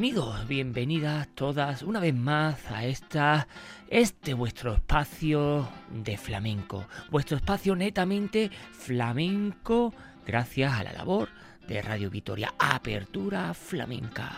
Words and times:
Bienvenidos, 0.00 0.46
bienvenidas 0.46 1.26
todas 1.34 1.82
una 1.82 1.98
vez 1.98 2.14
más 2.14 2.70
a 2.70 2.84
esta, 2.84 3.48
este 3.88 4.32
vuestro 4.32 4.74
espacio 4.74 5.68
de 5.90 6.16
flamenco, 6.16 6.86
vuestro 7.10 7.36
espacio 7.36 7.74
netamente 7.74 8.48
flamenco 8.70 9.92
gracias 10.24 10.72
a 10.72 10.84
la 10.84 10.92
labor 10.92 11.30
de 11.66 11.82
Radio 11.82 12.10
Vitoria, 12.10 12.54
Apertura 12.60 13.52
Flamenca. 13.54 14.36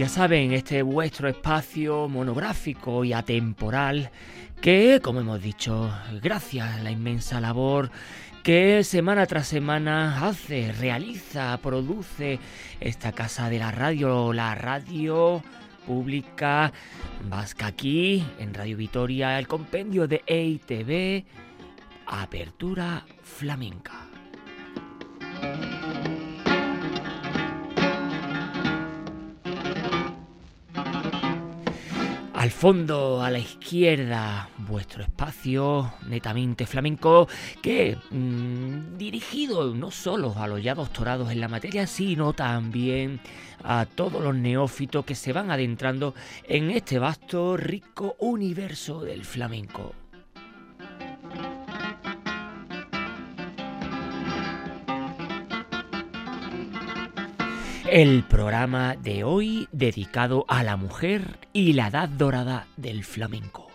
Ya 0.00 0.08
saben, 0.08 0.52
este 0.52 0.80
vuestro 0.80 1.28
espacio 1.28 2.08
monográfico 2.08 3.04
y 3.04 3.12
atemporal 3.12 4.10
que, 4.62 4.98
como 5.02 5.20
hemos 5.20 5.42
dicho, 5.42 5.92
gracias 6.22 6.78
a 6.78 6.82
la 6.82 6.90
inmensa 6.90 7.38
labor 7.38 7.90
que 8.42 8.82
semana 8.82 9.26
tras 9.26 9.48
semana 9.48 10.26
hace, 10.26 10.72
realiza, 10.72 11.54
produce 11.58 12.38
esta 12.80 13.12
casa 13.12 13.50
de 13.50 13.58
la 13.58 13.72
radio, 13.72 14.32
la 14.32 14.54
radio 14.54 15.42
pública 15.86 16.72
vasca 17.28 17.66
aquí 17.66 18.24
en 18.38 18.54
Radio 18.54 18.78
Vitoria, 18.78 19.38
el 19.38 19.46
compendio 19.46 20.08
de 20.08 20.22
EITV, 20.26 21.26
Apertura 22.06 23.04
Flamenca. 23.22 24.06
Al 32.40 32.50
fondo, 32.50 33.22
a 33.22 33.30
la 33.30 33.38
izquierda, 33.38 34.48
vuestro 34.56 35.02
espacio 35.02 35.92
netamente 36.06 36.64
flamenco 36.64 37.28
que 37.60 37.98
mm, 38.10 38.96
dirigido 38.96 39.74
no 39.74 39.90
solo 39.90 40.34
a 40.38 40.46
los 40.46 40.62
ya 40.62 40.74
doctorados 40.74 41.30
en 41.30 41.40
la 41.42 41.48
materia, 41.48 41.86
sino 41.86 42.32
también 42.32 43.20
a 43.62 43.84
todos 43.84 44.22
los 44.24 44.34
neófitos 44.34 45.04
que 45.04 45.16
se 45.16 45.34
van 45.34 45.50
adentrando 45.50 46.14
en 46.44 46.70
este 46.70 46.98
vasto, 46.98 47.58
rico 47.58 48.16
universo 48.20 49.02
del 49.02 49.26
flamenco. 49.26 49.92
El 57.92 58.22
programa 58.22 58.94
de 58.94 59.24
hoy 59.24 59.66
dedicado 59.72 60.44
a 60.46 60.62
la 60.62 60.76
mujer 60.76 61.40
y 61.52 61.72
la 61.72 61.88
edad 61.88 62.08
dorada 62.08 62.68
del 62.76 63.02
flamenco. 63.02 63.69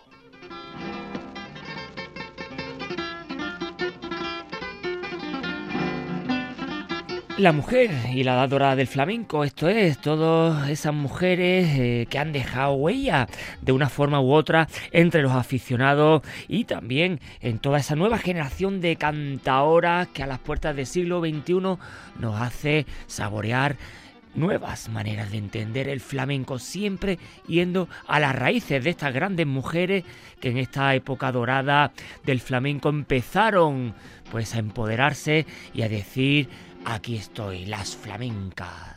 La 7.37 7.51
mujer 7.51 7.91
y 8.13 8.23
la 8.23 8.35
edad 8.35 8.47
dorada 8.47 8.77
del 8.77 8.87
flamenco, 8.87 9.43
esto 9.43 9.67
es, 9.67 9.97
todas 9.97 10.69
esas 10.69 10.93
mujeres 10.93 11.67
eh, 11.77 12.07
que 12.09 12.17
han 12.17 12.31
dejado 12.31 12.75
huella 12.75 13.27
de 13.61 13.73
una 13.73 13.89
forma 13.89 14.21
u 14.21 14.31
otra 14.31 14.69
entre 14.93 15.21
los 15.21 15.33
aficionados 15.33 16.21
y 16.47 16.63
también 16.63 17.19
en 17.41 17.59
toda 17.59 17.79
esa 17.79 17.97
nueva 17.97 18.19
generación 18.19 18.79
de 18.79 18.95
cantaoras 18.95 20.07
que 20.07 20.23
a 20.23 20.27
las 20.27 20.39
puertas 20.39 20.77
del 20.77 20.85
siglo 20.85 21.19
XXI 21.19 21.77
nos 22.19 22.41
hace 22.41 22.85
saborear 23.05 23.75
nuevas 24.33 24.87
maneras 24.87 25.29
de 25.31 25.37
entender 25.37 25.89
el 25.89 25.99
flamenco, 25.99 26.57
siempre 26.57 27.19
yendo 27.47 27.89
a 28.07 28.21
las 28.21 28.33
raíces 28.33 28.81
de 28.81 28.89
estas 28.91 29.13
grandes 29.13 29.45
mujeres 29.45 30.05
que 30.39 30.51
en 30.51 30.57
esta 30.57 30.95
época 30.95 31.33
dorada 31.33 31.91
del 32.23 32.39
flamenco 32.39 32.87
empezaron 32.87 33.93
pues 34.31 34.55
a 34.55 34.59
empoderarse 34.59 35.45
y 35.73 35.81
a 35.81 35.89
decir 35.89 36.47
aquí 36.85 37.17
estoy, 37.17 37.65
las 37.65 37.95
flamencas. 37.95 38.94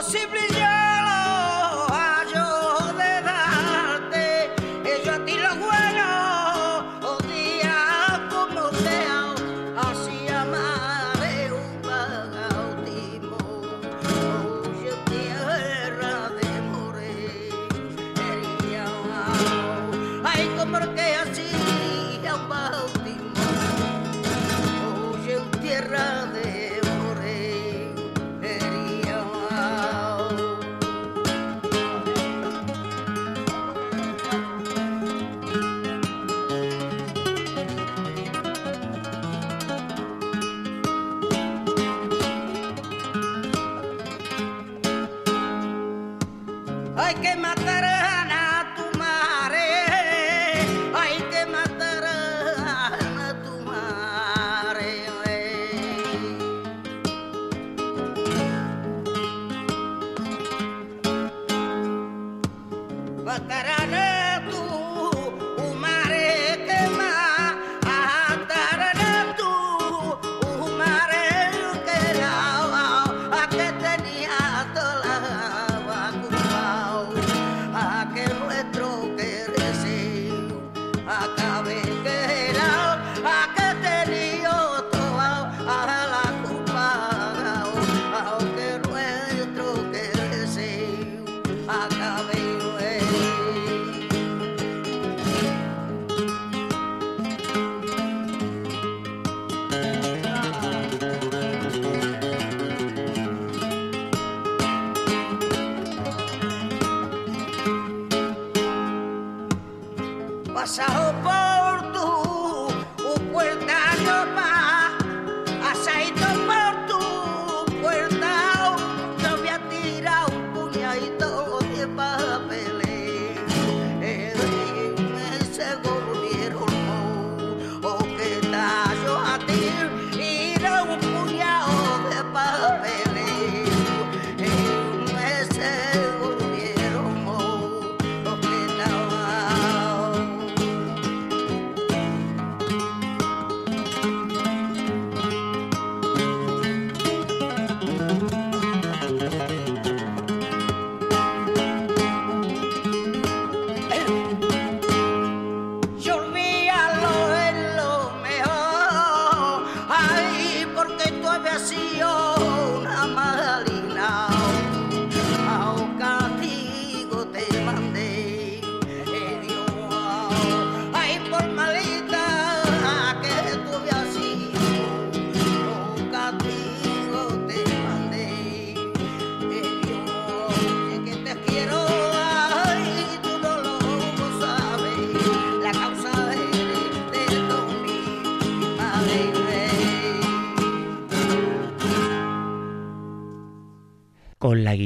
Posible 0.00 0.40
ya 0.58 0.79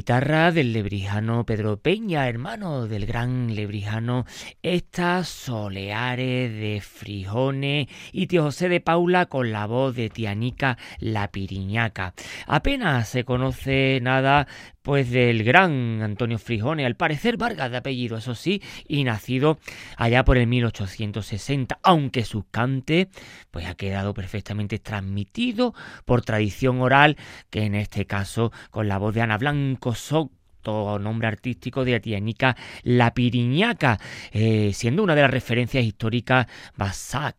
guitarra 0.05 0.53
del 0.53 0.75
lebrijano 0.75 1.47
Pedro 1.47 1.79
Peña, 1.79 2.29
hermano 2.29 2.87
del 2.87 3.07
gran 3.07 3.55
lebrijano, 3.55 4.27
estas 4.63 5.31
Soleares 5.31 6.53
de 6.53 6.83
Frijones 6.83 7.89
y 8.13 8.27
tío 8.27 8.43
José 8.43 8.69
de 8.69 8.81
Paula 8.81 9.25
con 9.25 9.51
la 9.51 9.65
voz 9.65 9.97
de 9.97 10.11
Tianica 10.11 10.77
La 10.99 11.29
Piriñaca. 11.29 12.13
Apenas 12.47 13.09
se 13.09 13.25
conoce 13.25 13.99
nada 14.03 14.47
pues 14.85 15.11
del 15.11 15.45
gran 15.45 16.03
Antonio 16.03 16.39
Frijone, 16.39 16.85
al 16.85 16.95
parecer 16.95 17.39
Vargas 17.39 17.71
de 17.71 17.79
apellido, 17.79 18.19
eso 18.19 18.35
sí, 18.35 18.61
y 18.87 19.03
nacido 19.03 19.59
allá 19.97 20.27
por 20.27 20.37
el 20.37 20.47
1860, 20.47 21.79
aunque 21.83 22.23
su 22.23 22.45
cante 22.51 23.09
pues 23.51 23.65
ha 23.67 23.77
quedado 23.77 24.13
perfectamente 24.13 24.79
transmitido 24.79 25.75
por 26.05 26.21
tradición 26.21 26.83
oral, 26.83 27.17
que 27.49 27.63
en 27.63 27.75
este 27.77 28.05
caso 28.05 28.53
con 28.71 28.87
la 28.87 28.99
voz 28.99 29.15
de 29.15 29.23
Ana 29.23 29.39
Blanco 29.39 29.95
Soto 29.95 30.99
nombre 31.01 31.29
artístico 31.29 31.87
de 31.87 31.95
Atianica 31.95 32.55
La 32.83 33.15
Piriñaca, 33.15 33.99
eh, 34.33 34.73
siendo 34.75 35.03
una 35.03 35.15
de 35.15 35.23
las 35.23 35.31
referencias 35.31 35.83
históricas 35.83 36.47
basadas 36.77 37.37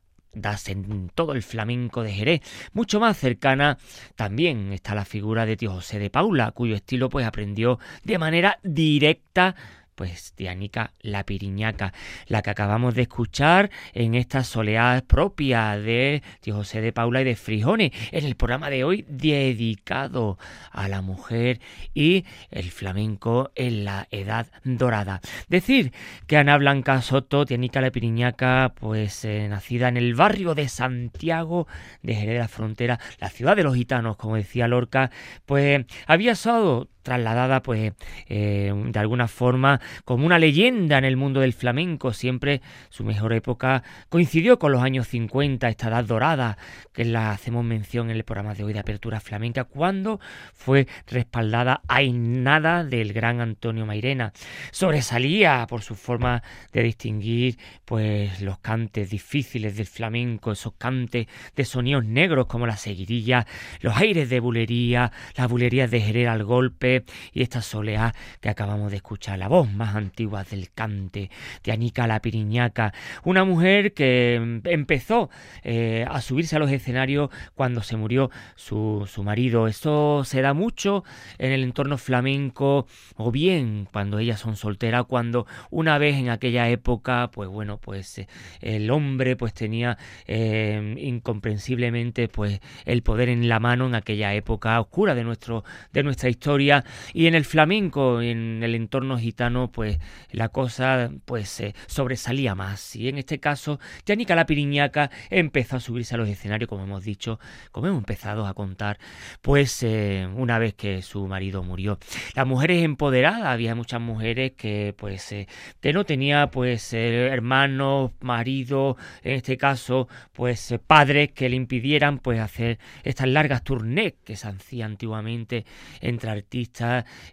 en 0.67 1.09
todo 1.13 1.33
el 1.33 1.43
flamenco 1.43 2.03
de 2.03 2.11
Jerez. 2.11 2.41
Mucho 2.73 2.99
más 2.99 3.17
cercana 3.17 3.77
también 4.15 4.73
está 4.73 4.95
la 4.95 5.05
figura 5.05 5.45
de 5.45 5.57
tío 5.57 5.71
José 5.71 5.99
de 5.99 6.09
Paula, 6.09 6.51
cuyo 6.51 6.75
estilo 6.75 7.09
pues 7.09 7.25
aprendió 7.25 7.79
de 8.03 8.17
manera 8.17 8.59
directa 8.63 9.55
pues 9.95 10.33
Dianica 10.35 10.93
La 11.01 11.25
Piriñaca, 11.25 11.93
la 12.27 12.41
que 12.41 12.49
acabamos 12.49 12.93
de 12.95 13.03
escuchar 13.03 13.71
en 13.93 14.13
esta 14.13 14.43
soleada 14.43 15.01
propia 15.01 15.77
de 15.77 16.21
Tío 16.41 16.55
José 16.55 16.81
de 16.81 16.91
Paula 16.91 17.21
y 17.21 17.23
de 17.23 17.35
Frijones, 17.35 17.91
en 18.11 18.25
el 18.25 18.35
programa 18.35 18.69
de 18.69 18.83
hoy 18.83 19.05
dedicado 19.07 20.37
a 20.71 20.87
la 20.87 21.01
mujer 21.01 21.59
y 21.93 22.25
el 22.51 22.71
flamenco 22.71 23.51
en 23.55 23.85
la 23.85 24.07
Edad 24.11 24.47
Dorada. 24.63 25.21
Decir 25.47 25.93
que 26.27 26.37
Ana 26.37 26.57
Blanca 26.57 27.01
Soto, 27.01 27.45
Dianica 27.45 27.81
La 27.81 27.91
Piriñaca, 27.91 28.73
pues 28.75 29.23
eh, 29.25 29.47
nacida 29.49 29.87
en 29.87 29.97
el 29.97 30.13
barrio 30.15 30.55
de 30.55 30.67
Santiago 30.67 31.67
de 32.01 32.15
Jerez 32.15 32.33
de 32.33 32.39
la 32.39 32.47
Frontera, 32.47 32.99
la 33.19 33.29
ciudad 33.29 33.55
de 33.55 33.63
los 33.63 33.75
gitanos, 33.75 34.17
como 34.17 34.35
decía 34.35 34.67
Lorca, 34.67 35.11
pues 35.45 35.85
había 36.07 36.33
estado 36.33 36.89
trasladada 37.05 37.61
pues 37.61 37.93
eh, 38.27 38.73
de 38.73 38.99
alguna 38.99 39.27
forma 39.27 39.79
como 40.03 40.25
una 40.25 40.39
leyenda 40.39 40.97
en 40.97 41.05
el 41.05 41.15
mundo 41.15 41.39
del 41.39 41.53
flamenco. 41.53 42.11
Siempre 42.11 42.61
su 42.89 43.05
mejor 43.05 43.31
época 43.31 43.83
coincidió 44.09 44.59
con 44.59 44.71
los 44.71 44.81
años 44.81 45.07
50, 45.07 45.69
esta 45.69 45.87
edad 45.87 46.03
dorada 46.03 46.57
que 46.91 47.05
la 47.05 47.31
hacemos 47.31 47.63
mención 47.63 48.09
en 48.09 48.17
el 48.17 48.23
programa 48.23 48.55
de 48.55 48.63
hoy 48.63 48.73
de 48.73 48.79
Apertura 48.79 49.19
Flamenca, 49.19 49.65
cuando 49.65 50.19
fue 50.53 50.87
respaldada 51.07 51.81
nada 52.11 52.83
del 52.83 53.13
gran 53.13 53.39
Antonio 53.39 53.85
Mairena. 53.85 54.33
Sobresalía 54.71 55.65
por 55.69 55.83
su 55.83 55.95
forma 55.95 56.41
de 56.73 56.83
distinguir 56.83 57.57
pues 57.85 58.41
los 58.41 58.59
cantes 58.59 59.11
difíciles 59.11 59.77
del 59.77 59.85
flamenco, 59.85 60.51
esos 60.51 60.73
cantes 60.73 61.27
de 61.55 61.65
sonidos 61.65 62.05
negros 62.05 62.47
como 62.47 62.65
la 62.65 62.77
seguirilla, 62.77 63.45
los 63.81 63.95
aires 63.95 64.29
de 64.29 64.39
bulería, 64.39 65.11
las 65.35 65.49
bulerías 65.49 65.91
de 65.91 66.01
Jerez 66.01 66.27
al 66.27 66.43
golpe, 66.43 66.94
y 67.33 67.41
esta 67.41 67.61
soleá 67.61 68.13
que 68.41 68.49
acabamos 68.49 68.91
de 68.91 68.97
escuchar, 68.97 69.39
la 69.39 69.47
voz 69.47 69.71
más 69.71 69.95
antigua 69.95 70.43
del 70.43 70.71
cante 70.71 71.29
de 71.63 71.71
Anica 71.71 72.07
la 72.07 72.21
Piriñaca, 72.21 72.93
una 73.23 73.43
mujer 73.43 73.93
que 73.93 74.39
mm, 74.41 74.67
empezó 74.67 75.29
eh, 75.63 76.05
a 76.09 76.21
subirse 76.21 76.55
a 76.55 76.59
los 76.59 76.71
escenarios 76.71 77.29
cuando 77.55 77.81
se 77.81 77.97
murió 77.97 78.29
su, 78.55 79.07
su 79.11 79.23
marido. 79.23 79.67
Esto 79.67 80.23
se 80.23 80.41
da 80.41 80.53
mucho 80.53 81.03
en 81.37 81.51
el 81.51 81.63
entorno 81.63 81.97
flamenco 81.97 82.87
o 83.15 83.31
bien 83.31 83.87
cuando 83.91 84.19
ellas 84.19 84.39
son 84.39 84.55
solteras, 84.55 85.05
cuando 85.05 85.47
una 85.69 85.97
vez 85.97 86.15
en 86.17 86.29
aquella 86.29 86.69
época, 86.69 87.29
pues 87.31 87.49
bueno, 87.49 87.77
pues 87.77 88.19
eh, 88.19 88.27
el 88.61 88.89
hombre 88.91 89.35
pues 89.35 89.53
tenía 89.53 89.97
eh, 90.27 90.95
incomprensiblemente 90.97 92.27
pues 92.27 92.59
el 92.85 93.03
poder 93.03 93.29
en 93.29 93.49
la 93.49 93.59
mano 93.59 93.87
en 93.87 93.95
aquella 93.95 94.33
época 94.33 94.79
oscura 94.79 95.15
de 95.15 95.23
nuestro 95.23 95.63
de 95.93 96.03
nuestra 96.03 96.29
historia 96.29 96.84
y 97.13 97.27
en 97.27 97.35
el 97.35 97.45
flamenco 97.45 98.21
en 98.21 98.61
el 98.63 98.75
entorno 98.75 99.17
gitano 99.17 99.71
pues 99.71 99.99
la 100.31 100.49
cosa 100.49 101.11
pues 101.25 101.63
sobresalía 101.87 102.55
más. 102.55 102.95
Y 102.95 103.09
en 103.09 103.17
este 103.17 103.39
caso 103.39 103.79
Yanica 104.05 104.35
la 104.35 104.45
Piriñaca 104.45 105.09
empezó 105.29 105.77
a 105.77 105.79
subirse 105.79 106.15
a 106.15 106.17
los 106.17 106.29
escenarios 106.29 106.69
como 106.69 106.83
hemos 106.83 107.03
dicho 107.03 107.39
como 107.71 107.87
hemos 107.87 107.99
empezado 107.99 108.45
a 108.45 108.53
contar 108.53 108.99
pues 109.41 109.83
eh, 109.83 110.27
una 110.35 110.59
vez 110.59 110.73
que 110.73 111.01
su 111.01 111.27
marido 111.27 111.63
murió. 111.63 111.99
Las 112.35 112.47
mujeres 112.47 112.83
empoderadas 112.83 113.45
había 113.45 113.75
muchas 113.75 114.01
mujeres 114.01 114.53
que 114.53 114.93
pues 114.97 115.31
eh, 115.31 115.47
que 115.81 115.93
no 115.93 116.05
tenía 116.05 116.47
pues 116.51 116.93
eh, 116.93 117.27
hermanos 117.27 118.11
marido 118.21 118.97
en 119.23 119.33
este 119.33 119.57
caso 119.57 120.07
pues 120.33 120.73
padres 120.85 121.31
que 121.31 121.49
le 121.49 121.55
impidieran 121.55 122.19
pues 122.19 122.39
hacer 122.39 122.79
estas 123.03 123.27
largas 123.27 123.63
tournées 123.63 124.13
que 124.23 124.35
se 124.35 124.47
hacían 124.47 124.91
antiguamente 124.91 125.65
entre 126.01 126.29
artistas 126.29 126.74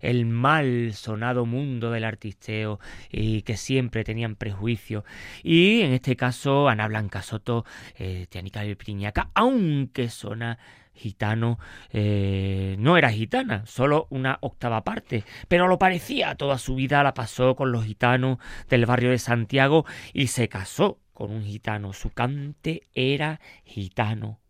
el 0.00 0.26
mal 0.26 0.92
sonado 0.94 1.46
mundo 1.46 1.90
del 1.90 2.04
artisteo 2.04 2.78
y 3.10 3.42
que 3.42 3.56
siempre 3.56 4.04
tenían 4.04 4.36
prejuicios 4.36 5.04
y 5.42 5.82
en 5.82 5.92
este 5.92 6.16
caso 6.16 6.68
Ana 6.68 6.88
Blanca 6.88 7.22
Soto 7.22 7.64
eh, 7.98 8.26
Tianica 8.28 8.62
Priñaca 8.76 9.30
aunque 9.34 10.08
sona 10.08 10.58
gitano, 10.94 11.58
eh, 11.90 12.76
no 12.78 12.96
era 12.96 13.10
gitana, 13.10 13.64
solo 13.66 14.06
una 14.10 14.38
octava 14.40 14.84
parte, 14.84 15.24
pero 15.48 15.66
lo 15.66 15.78
parecía, 15.78 16.34
toda 16.34 16.58
su 16.58 16.74
vida 16.74 17.02
la 17.02 17.14
pasó 17.14 17.56
con 17.56 17.72
los 17.72 17.84
gitanos 17.84 18.38
del 18.68 18.86
barrio 18.86 19.10
de 19.10 19.18
Santiago 19.18 19.84
y 20.12 20.28
se 20.28 20.48
casó 20.48 20.98
con 21.12 21.30
un 21.30 21.44
gitano, 21.44 21.92
su 21.92 22.10
cante 22.10 22.82
era 22.94 23.40
gitano 23.64 24.41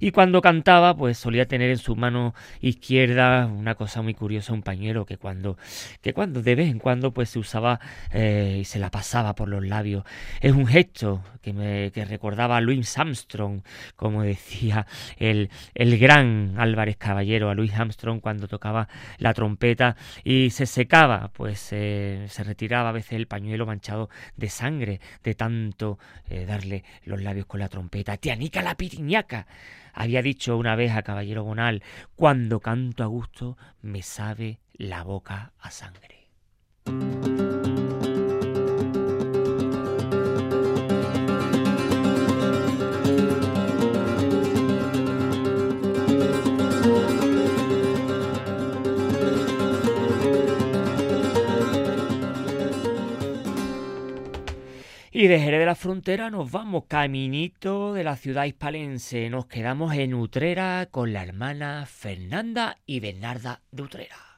y 0.00 0.10
cuando 0.10 0.40
cantaba, 0.40 0.96
pues 0.96 1.18
solía 1.18 1.46
tener 1.46 1.70
en 1.70 1.78
su 1.78 1.94
mano 1.94 2.34
izquierda 2.60 3.46
una 3.46 3.74
cosa 3.74 4.02
muy 4.02 4.14
curiosa, 4.14 4.52
un 4.52 4.62
pañuelo 4.62 5.06
que 5.06 5.16
cuando, 5.16 5.56
que 6.00 6.12
cuando 6.12 6.42
de 6.42 6.54
vez 6.54 6.68
en 6.70 6.78
cuando 6.78 7.12
pues 7.12 7.30
se 7.30 7.38
usaba 7.38 7.80
eh, 8.12 8.58
y 8.60 8.64
se 8.64 8.78
la 8.78 8.90
pasaba 8.90 9.34
por 9.34 9.48
los 9.48 9.64
labios. 9.64 10.04
Es 10.40 10.52
un 10.52 10.66
gesto 10.66 11.22
que 11.42 11.52
me 11.52 11.90
que 11.92 12.04
recordaba 12.04 12.56
a 12.56 12.60
Louis 12.60 12.98
Armstrong, 12.98 13.62
como 13.96 14.22
decía 14.22 14.86
el, 15.16 15.50
el 15.74 15.98
gran 15.98 16.54
Álvarez 16.58 16.96
Caballero, 16.96 17.50
a 17.50 17.54
Louis 17.54 17.72
Armstrong 17.72 18.20
cuando 18.20 18.48
tocaba 18.48 18.88
la 19.18 19.32
trompeta 19.32 19.96
y 20.24 20.50
se 20.50 20.66
secaba, 20.66 21.30
pues 21.32 21.68
eh, 21.72 22.26
se 22.28 22.44
retiraba 22.44 22.88
a 22.90 22.92
veces 22.92 23.12
el 23.12 23.26
pañuelo 23.26 23.66
manchado 23.66 24.10
de 24.36 24.48
sangre 24.48 25.00
de 25.22 25.34
tanto 25.34 25.98
eh, 26.28 26.44
darle 26.46 26.84
los 27.04 27.22
labios 27.22 27.46
con 27.46 27.60
la 27.60 27.68
trompeta. 27.68 28.16
Tianica 28.16 28.62
la 28.62 28.74
piriña 28.74 29.19
había 29.92 30.22
dicho 30.22 30.56
una 30.56 30.76
vez 30.76 30.92
a 30.92 31.02
Caballero 31.02 31.42
Gonal, 31.42 31.82
cuando 32.16 32.60
canto 32.60 33.02
a 33.02 33.06
gusto 33.06 33.56
me 33.82 34.02
sabe 34.02 34.60
la 34.74 35.02
boca 35.02 35.52
a 35.58 35.70
sangre. 35.70 36.19
Y 55.20 55.28
de 55.28 55.38
Jerez 55.38 55.60
de 55.60 55.66
la 55.66 55.74
Frontera 55.74 56.30
nos 56.30 56.50
vamos 56.50 56.84
caminito 56.88 57.92
de 57.92 58.04
la 58.04 58.16
ciudad 58.16 58.46
hispalense. 58.46 59.28
Nos 59.28 59.44
quedamos 59.44 59.92
en 59.92 60.14
Utrera 60.14 60.88
con 60.90 61.12
la 61.12 61.22
hermana 61.22 61.84
Fernanda 61.84 62.78
y 62.86 63.00
Bernarda 63.00 63.60
de 63.70 63.82
Utrera. 63.82 64.29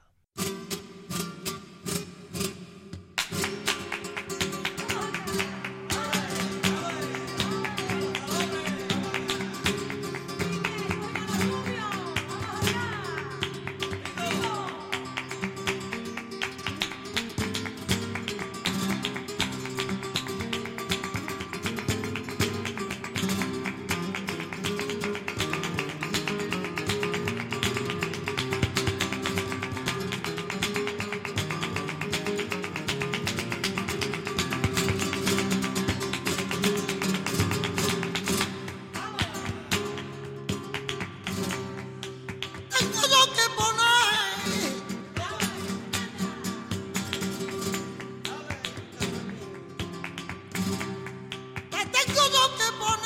Eres 52.04 52.16
calcio, 52.16 52.32
yo 52.32 53.01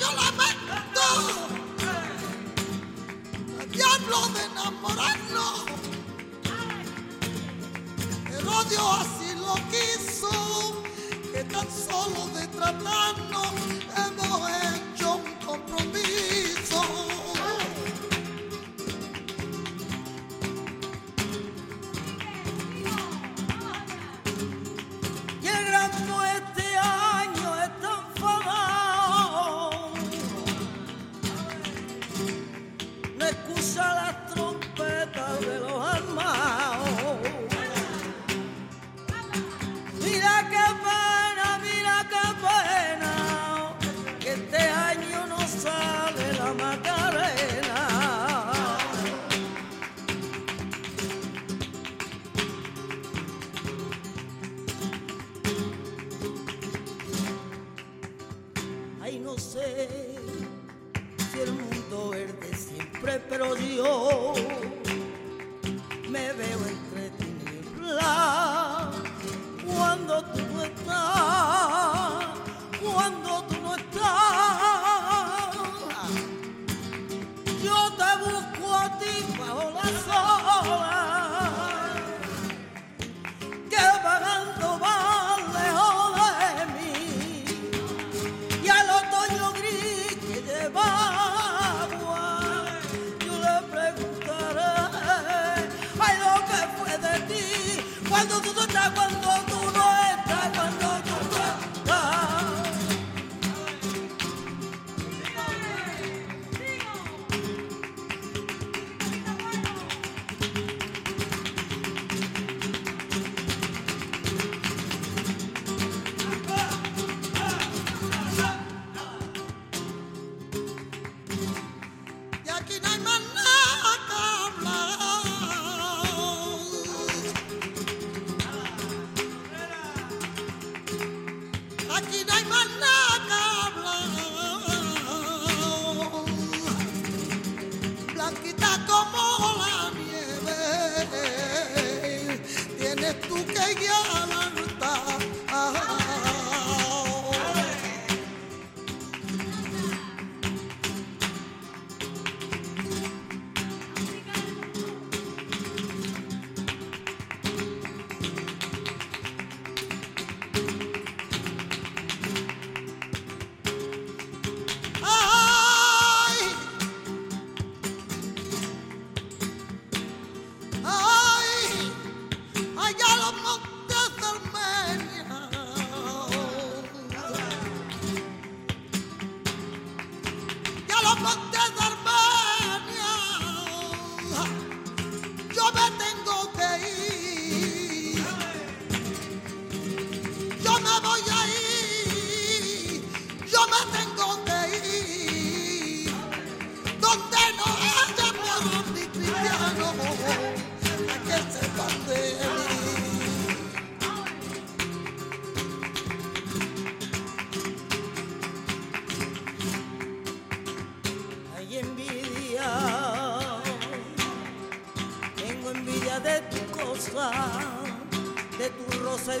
yo 0.00 0.08
lamento 0.12 1.02
al 3.60 3.70
diablo 3.70 4.28
de 4.34 4.44
enamorarnos. 4.44 5.64
El 8.38 8.48
odio 8.48 8.92
así 8.92 9.34
lo 9.36 9.54
quiso, 9.70 10.82
que 11.32 11.44
tan 11.44 11.68
solo 11.70 12.26
de 12.34 12.46
tratarnos 12.48 13.52
hemos 13.96 14.50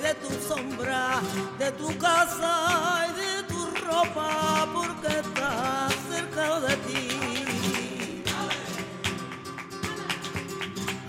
de 0.04 0.12
tu 0.16 0.34
sombra, 0.48 1.22
de 1.58 1.72
tu 1.72 1.88
casa 1.96 3.06
y 3.08 3.12
de 3.22 3.42
tu 3.44 3.60
ropa, 3.86 4.68
porque 4.74 5.08
estás 5.24 5.94
cerca 6.10 6.60
de 6.60 6.76
ti. 6.86 7.08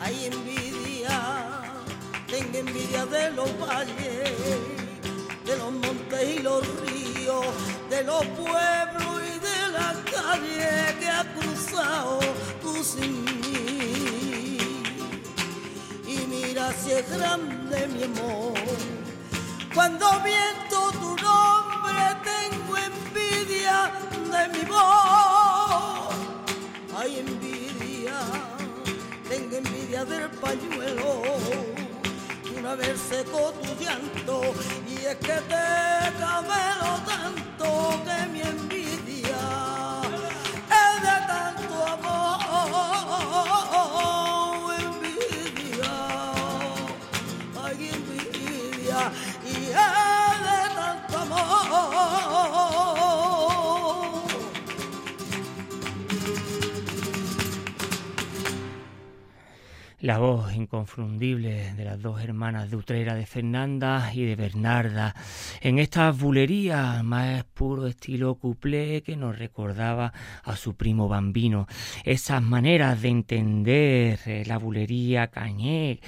Hay 0.01 0.15
envidia, 0.31 1.17
tengo 2.27 2.57
envidia 2.57 3.05
de 3.05 3.31
los 3.31 3.49
valles, 3.59 4.31
de 5.45 5.57
los 5.57 5.71
montes 5.73 6.23
y 6.35 6.39
los 6.39 6.61
ríos, 6.83 7.47
de 7.89 8.01
los 8.01 8.25
pueblos 8.27 9.15
y 9.33 9.39
de 9.49 9.59
las 9.77 9.95
calles 10.15 10.93
que 10.99 11.09
ha 11.09 11.23
cruzado 11.37 12.19
tú 12.61 12.81
sin 12.81 13.25
mí. 13.25 14.57
Y 16.07 16.17
mira 16.27 16.71
si 16.71 16.91
es 16.91 17.09
grande 17.09 17.87
mi 17.89 18.03
amor. 18.03 18.44
bien. 20.25 20.64
inconfundible 60.85 61.73
de 61.73 61.83
las 61.83 61.99
dos 61.99 62.21
hermanas 62.21 62.69
de 62.69 62.75
Utrera, 62.75 63.15
de 63.15 63.25
Fernanda 63.25 64.11
y 64.13 64.23
de 64.23 64.35
Bernarda, 64.35 65.15
en 65.61 65.79
esta 65.79 66.11
bulería 66.11 67.01
más 67.01 67.43
puro 67.43 67.87
estilo 67.87 68.35
cuplé 68.35 69.01
que 69.01 69.15
nos 69.15 69.39
recordaba 69.39 70.13
a 70.43 70.55
su 70.55 70.75
primo 70.75 71.07
Bambino. 71.07 71.67
Esas 72.03 72.43
maneras 72.43 73.01
de 73.01 73.07
entender 73.09 74.19
la 74.45 74.59
bulería 74.59 75.27
cañé 75.27 76.01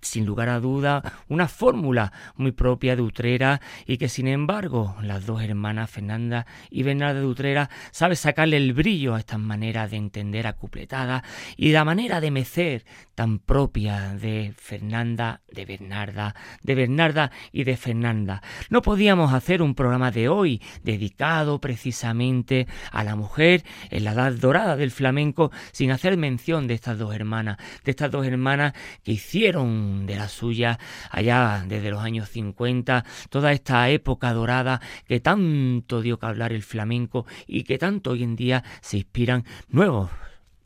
sin 0.00 0.26
lugar 0.26 0.48
a 0.48 0.60
duda, 0.60 1.02
una 1.28 1.48
fórmula 1.48 2.12
muy 2.36 2.52
propia 2.52 2.96
de 2.96 3.02
Utrera 3.02 3.60
y 3.86 3.96
que 3.96 4.08
sin 4.08 4.28
embargo 4.28 4.96
las 5.02 5.26
dos 5.26 5.42
hermanas 5.42 5.90
Fernanda 5.90 6.46
y 6.70 6.82
Bernarda 6.82 7.20
de 7.20 7.26
Utrera 7.26 7.70
saben 7.90 8.16
sacarle 8.16 8.56
el 8.56 8.72
brillo 8.72 9.14
a 9.14 9.20
estas 9.20 9.40
maneras 9.40 9.90
de 9.90 9.96
entender 9.96 10.46
acupletada 10.46 11.24
y 11.56 11.72
la 11.72 11.84
manera 11.84 12.20
de 12.20 12.30
mecer 12.30 12.84
tan 13.14 13.38
propia 13.38 14.14
de 14.14 14.54
Fernanda, 14.56 15.42
de 15.50 15.64
Bernarda, 15.64 16.34
de 16.62 16.74
Bernarda 16.74 17.30
y 17.52 17.64
de 17.64 17.76
Fernanda. 17.76 18.42
No 18.70 18.82
podíamos 18.82 19.32
hacer 19.32 19.62
un 19.62 19.74
programa 19.74 20.10
de 20.10 20.28
hoy 20.28 20.60
dedicado 20.82 21.60
precisamente 21.60 22.66
a 22.90 23.04
la 23.04 23.16
mujer 23.16 23.64
en 23.90 24.04
la 24.04 24.12
edad 24.12 24.32
dorada 24.32 24.76
del 24.76 24.90
flamenco 24.90 25.50
sin 25.72 25.90
hacer 25.90 26.16
mención 26.16 26.66
de 26.66 26.74
estas 26.74 26.98
dos 26.98 27.14
hermanas, 27.14 27.58
de 27.84 27.90
estas 27.90 28.10
dos 28.10 28.26
hermanas 28.26 28.72
que 29.02 29.12
hicieron 29.12 29.73
de 30.06 30.16
la 30.16 30.28
suya 30.28 30.78
allá 31.10 31.64
desde 31.66 31.90
los 31.90 32.02
años 32.02 32.28
50, 32.28 33.04
toda 33.30 33.52
esta 33.52 33.88
época 33.90 34.32
dorada 34.32 34.80
que 35.06 35.20
tanto 35.20 36.00
dio 36.00 36.18
que 36.18 36.26
hablar 36.26 36.52
el 36.52 36.62
flamenco 36.62 37.26
y 37.46 37.64
que 37.64 37.78
tanto 37.78 38.10
hoy 38.10 38.22
en 38.22 38.36
día 38.36 38.64
se 38.80 38.98
inspiran 38.98 39.44
nuevos 39.68 40.10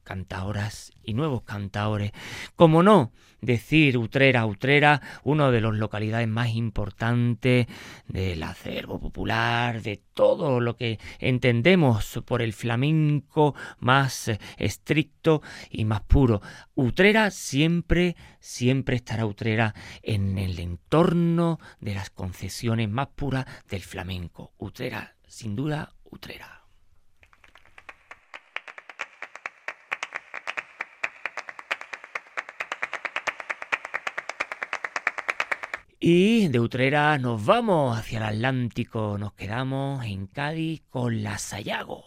cantadoras 0.08 0.90
y 1.04 1.12
nuevos 1.12 1.42
cantaores. 1.42 2.12
Como 2.56 2.82
no 2.82 3.12
decir 3.42 3.98
Utrera, 3.98 4.46
Utrera, 4.46 5.02
una 5.22 5.50
de 5.50 5.60
las 5.60 5.74
localidades 5.74 6.26
más 6.26 6.48
importantes 6.54 7.66
del 8.06 8.42
acervo 8.42 8.98
popular, 8.98 9.82
de 9.82 10.00
todo 10.14 10.60
lo 10.60 10.76
que 10.76 10.98
entendemos 11.18 12.22
por 12.24 12.40
el 12.40 12.54
flamenco 12.54 13.54
más 13.80 14.30
estricto 14.56 15.42
y 15.70 15.84
más 15.84 16.00
puro. 16.00 16.40
Utrera 16.74 17.30
siempre, 17.30 18.16
siempre 18.40 18.96
estará 18.96 19.26
Utrera 19.26 19.74
en 20.02 20.38
el 20.38 20.58
entorno 20.58 21.60
de 21.80 21.94
las 21.94 22.08
concesiones 22.08 22.88
más 22.88 23.08
puras 23.08 23.44
del 23.68 23.82
flamenco. 23.82 24.54
Utrera, 24.56 25.16
sin 25.26 25.54
duda, 25.54 25.92
Utrera. 26.04 26.57
Y 36.00 36.46
de 36.48 36.60
Utrera 36.60 37.18
nos 37.18 37.44
vamos 37.44 37.98
hacia 37.98 38.18
el 38.18 38.24
Atlántico, 38.24 39.18
nos 39.18 39.32
quedamos 39.32 40.04
en 40.04 40.28
Cádiz 40.28 40.82
con 40.90 41.24
la 41.24 41.38
Sayago. 41.38 42.04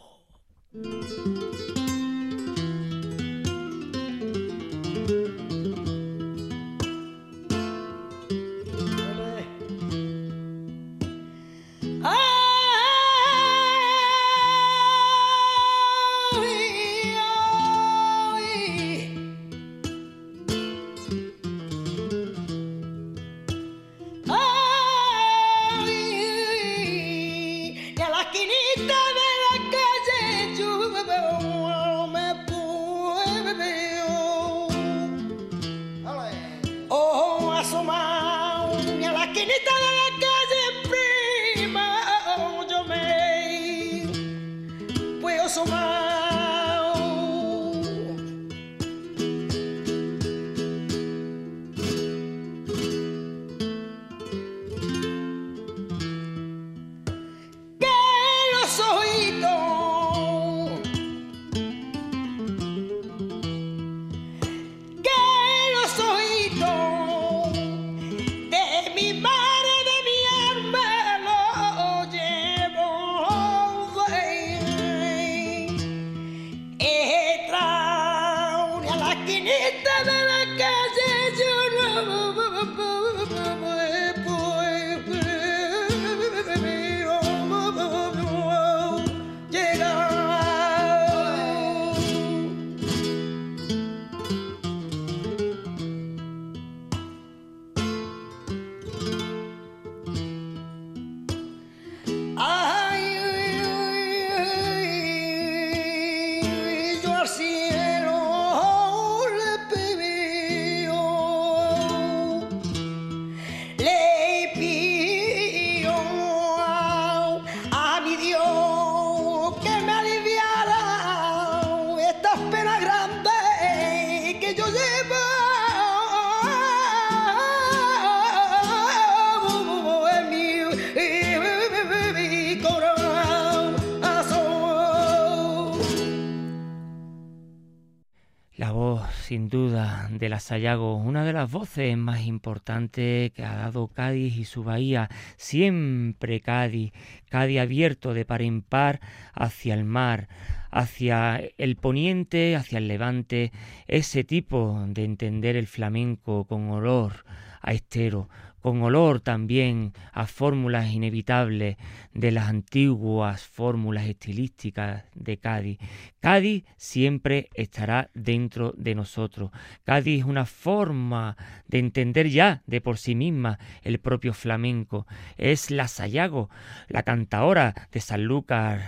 Sin 139.31 139.47
duda 139.47 140.09
de 140.11 140.27
la 140.27 140.41
Sayago, 140.41 140.97
una 140.97 141.23
de 141.23 141.31
las 141.31 141.49
voces 141.49 141.95
más 141.95 142.25
importantes 142.25 143.31
que 143.31 143.45
ha 143.45 143.55
dado 143.55 143.87
Cádiz 143.87 144.35
y 144.35 144.43
su 144.43 144.65
bahía, 144.65 145.09
siempre 145.37 146.41
Cádiz, 146.41 146.91
Cádiz 147.29 147.61
abierto 147.61 148.13
de 148.13 148.25
par 148.25 148.41
en 148.41 148.61
par 148.61 148.99
hacia 149.33 149.73
el 149.73 149.85
mar, 149.85 150.27
hacia 150.69 151.41
el 151.57 151.77
poniente, 151.77 152.57
hacia 152.57 152.79
el 152.79 152.89
levante, 152.89 153.53
ese 153.87 154.25
tipo 154.25 154.83
de 154.89 155.05
entender 155.05 155.55
el 155.55 155.67
flamenco 155.67 156.43
con 156.43 156.69
olor 156.69 157.23
a 157.61 157.71
estero, 157.71 158.27
con 158.61 158.81
olor 158.83 159.19
también 159.19 159.93
a 160.13 160.27
fórmulas 160.27 160.91
inevitables 160.91 161.77
de 162.13 162.31
las 162.31 162.49
antiguas 162.49 163.45
fórmulas 163.45 164.05
estilísticas 164.05 165.03
de 165.15 165.37
Cádiz. 165.37 165.79
Cádiz 166.19 166.65
siempre 166.77 167.49
estará 167.53 168.09
dentro 168.13 168.73
de 168.77 168.95
nosotros. 168.95 169.51
Cádiz 169.83 170.19
es 170.19 170.25
una 170.25 170.45
forma 170.45 171.37
de 171.67 171.79
entender 171.79 172.29
ya 172.29 172.61
de 172.65 172.81
por 172.81 172.97
sí 172.97 173.15
misma 173.15 173.59
el 173.81 173.99
propio 173.99 174.33
flamenco. 174.33 175.07
Es 175.37 175.71
la 175.71 175.87
Sayago, 175.87 176.49
la 176.87 177.03
cantaora 177.03 177.73
de 177.91 177.99
San 178.01 178.25
Lucas, 178.25 178.81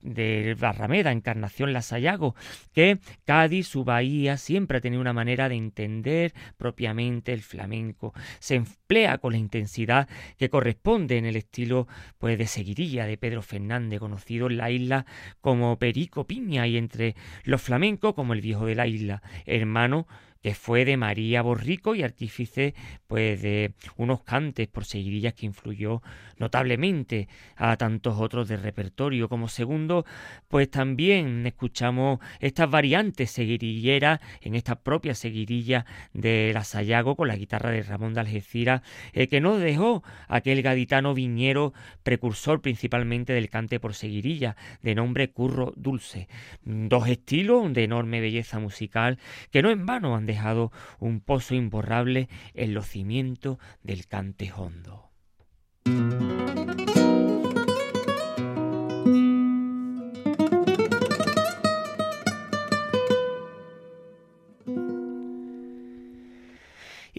de 0.00 0.56
Barrameda, 0.58 1.12
Encarnación 1.12 1.72
La 1.72 1.82
Sayago, 1.82 2.34
que 2.72 2.98
Cádiz, 3.24 3.68
su 3.68 3.84
bahía, 3.84 4.36
siempre 4.36 4.78
ha 4.78 4.80
tenido 4.80 5.00
una 5.00 5.12
manera 5.12 5.48
de 5.48 5.56
entender 5.56 6.34
propiamente 6.56 7.32
el 7.32 7.42
flamenco. 7.42 8.14
Se 8.38 8.54
emplea 8.54 9.07
con 9.16 9.32
la 9.32 9.38
intensidad 9.38 10.08
que 10.36 10.50
corresponde 10.50 11.16
en 11.16 11.24
el 11.24 11.36
estilo 11.36 11.88
pues, 12.18 12.36
de 12.36 12.46
seguirilla 12.46 13.06
de 13.06 13.16
Pedro 13.16 13.40
Fernández, 13.40 14.00
conocido 14.00 14.48
en 14.48 14.58
la 14.58 14.70
isla 14.70 15.06
como 15.40 15.78
Perico 15.78 16.26
Piña 16.26 16.66
y 16.66 16.76
entre 16.76 17.16
los 17.44 17.62
flamencos 17.62 18.12
como 18.12 18.34
el 18.34 18.42
viejo 18.42 18.66
de 18.66 18.74
la 18.74 18.86
isla, 18.86 19.22
hermano 19.46 20.06
que 20.42 20.54
fue 20.54 20.84
de 20.84 20.96
María 20.96 21.42
Borrico 21.42 21.94
y 21.94 22.02
artífice 22.02 22.74
pues 23.06 23.42
de 23.42 23.72
unos 23.96 24.22
cantes 24.22 24.68
por 24.68 24.84
seguirillas 24.84 25.34
que 25.34 25.46
influyó 25.46 26.02
notablemente 26.36 27.28
a 27.56 27.76
tantos 27.76 28.18
otros 28.18 28.48
del 28.48 28.62
repertorio. 28.62 29.28
Como 29.28 29.48
segundo, 29.48 30.04
pues 30.46 30.70
también 30.70 31.46
escuchamos 31.46 32.20
estas 32.40 32.70
variantes 32.70 33.30
seguirilleras 33.30 34.20
en 34.40 34.54
esta 34.54 34.76
propia 34.76 35.14
seguirilla 35.14 35.86
de 36.12 36.52
la 36.54 36.64
Sayago 36.64 37.16
con 37.16 37.28
la 37.28 37.36
guitarra 37.36 37.70
de 37.70 37.82
Ramón 37.82 38.14
de 38.14 38.20
Algeciras, 38.20 38.82
eh, 39.12 39.28
que 39.28 39.40
nos 39.40 39.60
dejó 39.60 40.04
aquel 40.28 40.62
gaditano 40.62 41.14
viñero 41.14 41.72
precursor 42.02 42.60
principalmente 42.60 43.32
del 43.32 43.50
cante 43.50 43.80
por 43.80 43.94
seguirilla, 43.94 44.56
de 44.82 44.94
nombre 44.94 45.30
Curro 45.30 45.72
Dulce. 45.76 46.28
Dos 46.62 47.08
estilos 47.08 47.72
de 47.72 47.84
enorme 47.84 48.20
belleza 48.20 48.60
musical 48.60 49.18
que 49.50 49.62
no 49.62 49.70
en 49.70 49.84
vano 49.84 50.14
han 50.14 50.27
dejado 50.28 50.70
un 51.00 51.20
pozo 51.20 51.56
imborrable 51.56 52.28
en 52.54 52.74
los 52.74 52.86
cimientos 52.86 53.58
del 53.82 54.06
cante 54.06 54.52
hondo. 54.52 55.10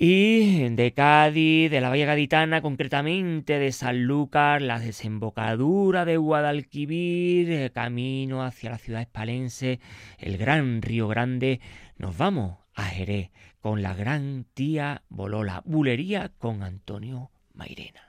y 0.02 0.69
de 0.69 0.93
Cádiz, 0.93 1.69
de 1.69 1.82
la 1.82 1.89
Valle 1.89 2.06
Gaditana, 2.06 2.62
concretamente 2.62 3.60
de 3.60 3.74
Sanlúcar, 3.74 4.62
la 4.62 4.80
desembocadura 4.80 6.06
de 6.06 6.15
Guadalquivir, 6.15 7.52
eh, 7.52 7.69
camino 7.72 8.41
hacia 8.41 8.69
la 8.69 8.78
ciudad 8.78 9.02
espalense, 9.02 9.82
el 10.17 10.38
gran 10.38 10.82
Río 10.82 11.10
Grande, 11.10 11.60
nos 11.98 12.17
vamos 12.17 12.59
a 12.80 13.32
con 13.62 13.82
la 13.82 13.94
gran 13.94 14.46
tía 14.54 15.04
Bolola, 15.10 15.62
bulería 15.65 16.30
con 16.38 16.63
Antonio 16.63 17.32
Mairena. 17.54 18.09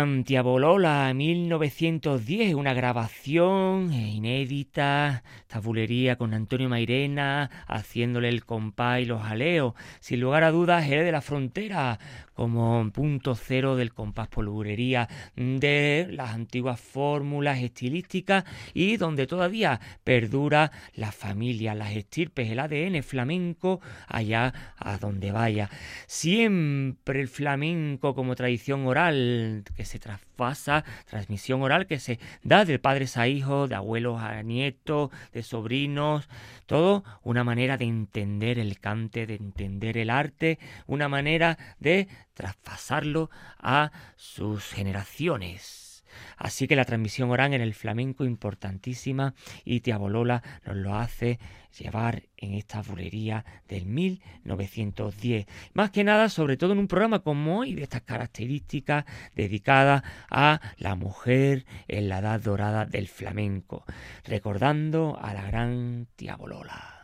Gran 0.00 0.24
Bolola 0.42 1.12
1910, 1.12 2.54
una 2.54 2.72
grabación 2.72 3.92
inédita, 3.92 5.22
tabulería 5.46 6.16
con 6.16 6.32
Antonio 6.32 6.70
Mairena, 6.70 7.50
haciéndole 7.66 8.30
el 8.30 8.46
compás 8.46 9.00
y 9.00 9.04
los 9.04 9.22
aleos. 9.22 9.74
Sin 10.00 10.20
lugar 10.20 10.44
a 10.44 10.52
dudas, 10.52 10.88
era 10.88 11.02
de 11.02 11.12
la 11.12 11.20
frontera, 11.20 11.98
como 12.40 12.90
punto 12.90 13.34
cero 13.34 13.76
del 13.76 13.92
compás 13.92 14.28
polvurería, 14.28 15.10
de 15.36 16.08
las 16.10 16.30
antiguas 16.30 16.80
fórmulas 16.80 17.58
estilísticas 17.58 18.44
y 18.72 18.96
donde 18.96 19.26
todavía 19.26 19.78
perdura 20.04 20.72
la 20.94 21.12
familia, 21.12 21.74
las 21.74 21.92
estirpes, 21.94 22.50
el 22.50 22.60
ADN 22.60 23.02
flamenco 23.02 23.82
allá 24.06 24.54
a 24.78 24.96
donde 24.96 25.32
vaya. 25.32 25.68
Siempre 26.06 27.20
el 27.20 27.28
flamenco 27.28 28.14
como 28.14 28.34
tradición 28.36 28.86
oral 28.86 29.62
que 29.76 29.84
se 29.84 29.98
traspasa, 29.98 30.82
transmisión 31.10 31.60
oral 31.60 31.86
que 31.86 31.98
se 31.98 32.18
da 32.42 32.64
de 32.64 32.78
padres 32.78 33.18
a 33.18 33.28
hijos, 33.28 33.68
de 33.68 33.74
abuelos 33.74 34.18
a 34.18 34.42
nietos, 34.42 35.10
de 35.34 35.42
sobrinos, 35.42 36.26
todo 36.64 37.04
una 37.22 37.44
manera 37.44 37.76
de 37.76 37.84
entender 37.84 38.58
el 38.58 38.78
cante, 38.80 39.26
de 39.26 39.34
entender 39.34 39.98
el 39.98 40.08
arte, 40.08 40.58
una 40.86 41.10
manera 41.10 41.58
de 41.80 42.08
traspasarlo 42.34 43.30
a 43.58 43.92
sus 44.16 44.64
generaciones. 44.64 45.90
Así 46.36 46.66
que 46.66 46.76
la 46.76 46.84
transmisión 46.84 47.30
oral 47.30 47.54
en 47.54 47.60
el 47.60 47.74
flamenco 47.74 48.24
importantísima 48.24 49.34
y 49.64 49.80
Tiabolola 49.80 50.42
nos 50.64 50.76
lo 50.76 50.96
hace 50.96 51.38
llevar 51.78 52.24
en 52.36 52.54
esta 52.54 52.82
bulería 52.82 53.44
del 53.68 53.86
1910. 53.86 55.46
Más 55.72 55.90
que 55.90 56.04
nada, 56.04 56.28
sobre 56.28 56.56
todo 56.56 56.72
en 56.72 56.78
un 56.78 56.88
programa 56.88 57.20
como 57.20 57.60
hoy, 57.60 57.74
de 57.74 57.82
estas 57.82 58.02
características 58.02 59.04
dedicadas 59.34 60.02
a 60.30 60.60
la 60.78 60.94
mujer 60.94 61.64
en 61.86 62.08
la 62.08 62.18
edad 62.18 62.40
dorada 62.40 62.86
del 62.86 63.08
flamenco, 63.08 63.84
recordando 64.24 65.18
a 65.20 65.32
la 65.34 65.42
gran 65.42 66.08
Tiabolola. 66.16 66.99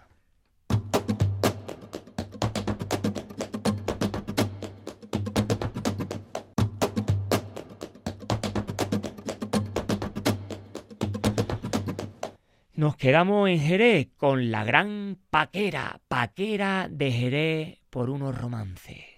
Nos 12.77 12.95
quedamos 12.95 13.49
en 13.49 13.59
Jerez 13.59 14.09
con 14.19 14.51
la 14.51 14.63
gran 14.63 15.17
paquera, 15.31 16.03
paquera 16.09 16.89
de 16.91 17.11
Jerez 17.11 17.79
por 17.89 18.11
unos 18.11 18.37
romances. 18.39 19.16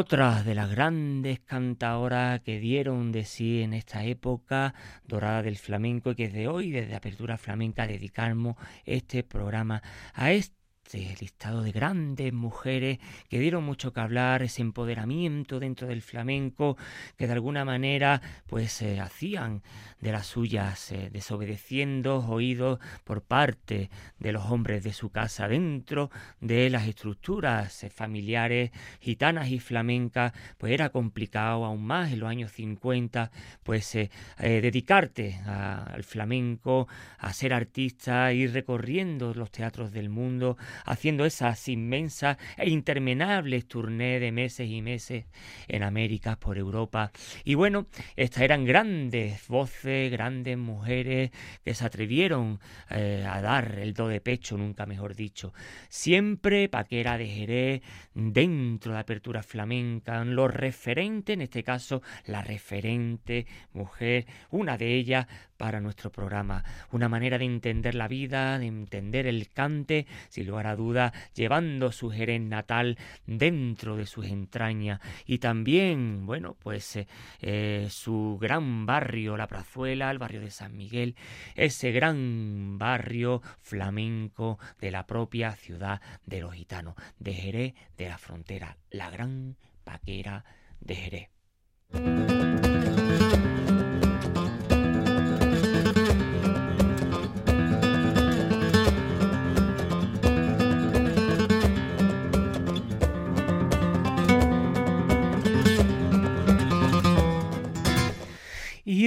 Otra 0.00 0.42
de 0.42 0.54
las 0.54 0.70
grandes 0.70 1.40
cantadoras 1.40 2.40
que 2.40 2.58
dieron 2.58 3.12
de 3.12 3.26
sí 3.26 3.60
en 3.60 3.74
esta 3.74 4.02
época 4.02 4.72
dorada 5.06 5.42
del 5.42 5.58
flamenco 5.58 6.12
y 6.12 6.14
que 6.14 6.28
desde 6.28 6.48
hoy, 6.48 6.70
desde 6.70 6.94
Apertura 6.94 7.36
Flamenca, 7.36 7.86
dedicamos 7.86 8.56
este 8.86 9.22
programa 9.24 9.82
a 10.14 10.32
este 10.32 10.60
este 10.92 11.14
listado 11.20 11.62
de 11.62 11.70
grandes 11.70 12.32
mujeres 12.32 12.98
que 13.28 13.38
dieron 13.38 13.62
mucho 13.62 13.92
que 13.92 14.00
hablar, 14.00 14.42
ese 14.42 14.62
empoderamiento 14.62 15.60
dentro 15.60 15.86
del 15.86 16.02
flamenco, 16.02 16.76
que 17.16 17.28
de 17.28 17.32
alguna 17.32 17.64
manera 17.64 18.20
pues 18.48 18.82
eh, 18.82 18.98
hacían 18.98 19.62
de 20.00 20.12
las 20.12 20.26
suyas, 20.26 20.92
eh, 20.92 21.10
desobedeciendo 21.12 22.18
oídos 22.26 22.78
por 23.04 23.22
parte 23.22 23.90
de 24.18 24.32
los 24.32 24.46
hombres 24.46 24.82
de 24.84 24.92
su 24.92 25.10
casa 25.10 25.48
dentro 25.48 26.10
de 26.40 26.70
las 26.70 26.86
estructuras 26.86 27.84
eh, 27.84 27.90
familiares 27.90 28.70
gitanas 29.00 29.48
y 29.50 29.58
flamencas, 29.58 30.32
pues 30.58 30.72
era 30.72 30.90
complicado 30.90 31.64
aún 31.64 31.84
más 31.84 32.12
en 32.12 32.20
los 32.20 32.28
años 32.28 32.52
50, 32.52 33.30
pues 33.62 33.96
dedicarte 34.38 35.40
al 35.46 36.04
flamenco, 36.04 36.88
a 37.18 37.32
ser 37.32 37.52
artista, 37.52 38.32
ir 38.32 38.52
recorriendo 38.52 39.34
los 39.34 39.50
teatros 39.50 39.92
del 39.92 40.08
mundo, 40.08 40.56
haciendo 40.84 41.24
esas 41.24 41.68
inmensas 41.68 42.36
e 42.56 42.70
interminables 42.70 43.66
turnés 43.66 44.20
de 44.20 44.32
meses 44.32 44.68
y 44.68 44.82
meses 44.82 45.24
en 45.68 45.82
América, 45.82 46.36
por 46.36 46.58
Europa. 46.58 47.12
Y 47.44 47.54
bueno, 47.54 47.86
estas 48.16 48.42
eran 48.42 48.64
grandes 48.64 49.46
voces, 49.48 49.89
grandes 50.10 50.56
mujeres 50.56 51.30
que 51.64 51.74
se 51.74 51.84
atrevieron 51.84 52.60
eh, 52.90 53.26
a 53.28 53.40
dar 53.40 53.78
el 53.78 53.94
do 53.94 54.08
de 54.08 54.20
pecho, 54.20 54.56
nunca 54.56 54.86
mejor 54.86 55.14
dicho. 55.14 55.52
Siempre 55.88 56.68
paquera 56.68 57.18
de 57.18 57.26
Jerez, 57.26 57.82
dentro 58.14 58.92
de 58.92 58.94
la 58.94 59.00
apertura 59.00 59.42
flamenca, 59.42 60.24
los 60.24 60.52
referentes, 60.52 61.34
en 61.34 61.42
este 61.42 61.62
caso 61.62 62.02
la 62.26 62.42
referente 62.42 63.46
mujer, 63.72 64.26
una 64.50 64.76
de 64.76 64.94
ellas 64.94 65.26
para 65.60 65.78
nuestro 65.78 66.10
programa. 66.10 66.64
Una 66.90 67.10
manera 67.10 67.36
de 67.36 67.44
entender 67.44 67.94
la 67.94 68.08
vida, 68.08 68.58
de 68.58 68.66
entender 68.66 69.26
el 69.26 69.50
cante, 69.50 70.06
sin 70.30 70.46
lugar 70.46 70.66
a 70.66 70.74
duda, 70.74 71.12
llevando 71.34 71.92
su 71.92 72.08
Jerez 72.08 72.40
natal 72.40 72.96
dentro 73.26 73.96
de 73.98 74.06
sus 74.06 74.24
entrañas. 74.24 75.00
Y 75.26 75.36
también, 75.36 76.24
bueno, 76.24 76.56
pues 76.58 76.96
eh, 76.96 77.06
eh, 77.42 77.88
su 77.90 78.38
gran 78.40 78.86
barrio, 78.86 79.36
la 79.36 79.48
Prazuela, 79.80 80.10
el 80.10 80.18
barrio 80.18 80.42
de 80.42 80.50
San 80.50 80.76
Miguel, 80.76 81.16
ese 81.54 81.90
gran 81.90 82.76
barrio 82.76 83.40
flamenco 83.62 84.58
de 84.78 84.90
la 84.90 85.06
propia 85.06 85.52
ciudad 85.52 86.02
de 86.26 86.40
los 86.40 86.52
gitanos, 86.52 86.96
de 87.18 87.32
Jerez 87.32 87.74
de 87.96 88.10
la 88.10 88.18
frontera, 88.18 88.76
la 88.90 89.08
gran 89.08 89.56
paquera 89.82 90.44
de 90.80 90.96
Jerez. 90.96 92.69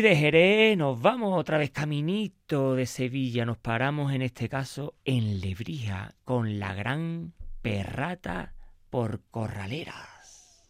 De 0.02 0.16
Jerez 0.16 0.78
nos 0.78 1.02
vamos 1.02 1.38
otra 1.38 1.58
vez 1.58 1.70
caminito 1.70 2.74
de 2.74 2.86
Sevilla. 2.86 3.46
Nos 3.46 3.58
paramos 3.58 4.14
en 4.14 4.22
este 4.22 4.50
caso 4.50 4.96
en 5.06 5.40
Lebrija 5.42 6.16
con 6.24 6.58
la 6.58 6.74
gran 6.74 7.34
perrata 7.62 8.54
por 8.90 9.22
corraleras. 9.30 10.64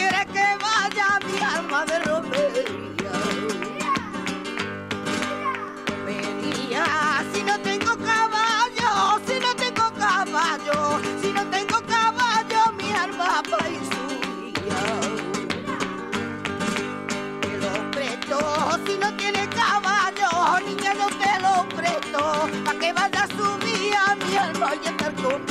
quiere 0.00 0.24
que 0.34 0.46
vaya 0.64 1.08
mi 1.26 1.38
alma 1.56 1.84
de 1.84 1.98
romería. 2.08 3.16
Romería, 5.88 6.84
si 7.32 7.42
no 7.42 7.54
tengo 7.60 7.92
caballo, 8.10 8.90
si 9.26 9.36
no 9.44 9.50
tengo 9.64 9.86
caballo, 10.04 10.76
si 11.20 11.28
no 11.36 11.42
tengo 11.56 11.78
caballo, 11.96 12.60
mi 12.78 12.90
alma 13.04 13.42
va 13.50 13.62
y 13.76 13.78
subía. 13.92 14.82
Te 17.42 17.52
lo 17.64 17.74
presto, 17.94 18.38
si 18.86 18.94
no 19.02 19.08
tienes 19.20 19.48
caballo, 19.48 20.30
niña, 20.66 20.94
yo 21.00 21.08
te 21.22 21.32
lo 21.44 21.54
presto, 21.76 22.20
pa' 22.64 22.74
que 22.80 22.92
vaya 22.92 23.26
subía 23.36 24.02
mi 24.22 24.36
alma 24.36 24.68
y 24.82 24.88
estar 24.88 25.14
conmigo. 25.16 25.49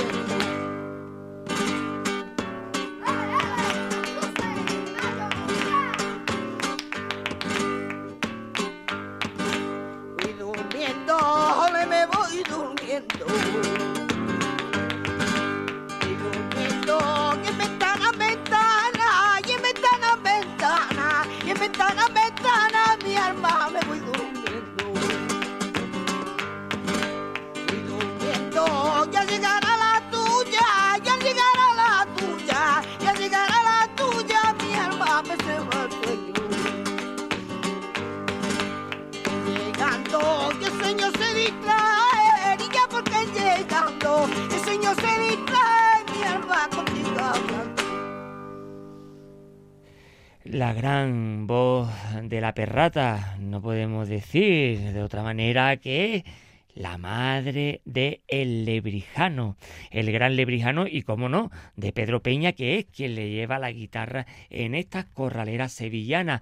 La 50.60 50.74
gran 50.74 51.48
voz 51.48 51.88
de 52.22 52.42
la 52.42 52.54
perrata, 52.54 53.38
no 53.40 53.62
podemos 53.62 54.10
decir 54.10 54.92
de 54.92 55.02
otra 55.02 55.24
manera 55.24 55.78
que 55.78 56.26
la 56.74 56.98
madre 56.98 57.80
de 57.86 58.24
el 58.28 58.66
lebrijano, 58.66 59.56
el 59.90 60.12
gran 60.12 60.36
lebrijano 60.36 60.86
y, 60.86 61.04
como 61.04 61.30
no, 61.30 61.50
de 61.78 61.94
Pedro 61.94 62.22
Peña, 62.22 62.52
que 62.52 62.78
es 62.78 62.88
quien 62.88 63.16
le 63.16 63.30
lleva 63.30 63.58
la 63.58 63.72
guitarra 63.72 64.28
en 64.50 64.76
estas 64.76 65.06
corraleras 65.06 65.72
sevillanas 65.72 66.42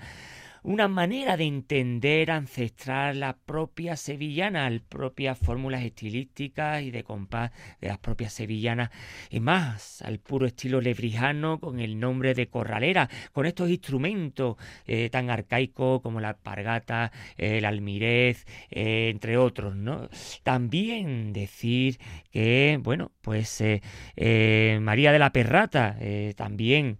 una 0.68 0.90
manera 0.90 1.38
de 1.38 1.46
entender 1.46 2.30
ancestral 2.30 3.22
la 3.22 3.38
propia 3.38 3.96
sevillana, 3.96 4.70
las 4.70 4.82
propias 4.82 5.38
fórmulas 5.38 5.82
estilísticas 5.82 6.82
y 6.82 6.92
de 6.92 7.06
compás 7.06 7.52
de 7.80 7.88
las 7.88 8.00
propias 8.00 8.34
sevillanas, 8.34 8.90
y 9.30 9.40
más 9.40 10.02
al 10.02 10.20
puro 10.20 10.46
estilo 10.46 10.82
lebrijano 10.82 11.62
con 11.62 11.80
el 11.80 11.98
nombre 11.98 12.34
de 12.34 12.50
corralera, 12.50 13.10
con 13.32 13.46
estos 13.46 13.70
instrumentos 13.70 14.58
eh, 14.86 15.10
tan 15.10 15.30
arcaicos 15.30 16.02
como 16.02 16.20
la 16.20 16.36
pargata, 16.36 17.14
el 17.38 17.64
almirez, 17.64 18.46
eh, 18.70 19.08
entre 19.10 19.38
otros, 19.38 19.74
¿no? 19.74 20.10
También 20.44 21.32
decir 21.32 21.98
que, 22.30 22.78
bueno, 22.84 23.14
pues 23.22 23.62
eh, 23.62 24.80
María 24.82 25.14
de 25.14 25.20
la 25.20 25.32
Perrata 25.32 25.98
también 26.36 27.00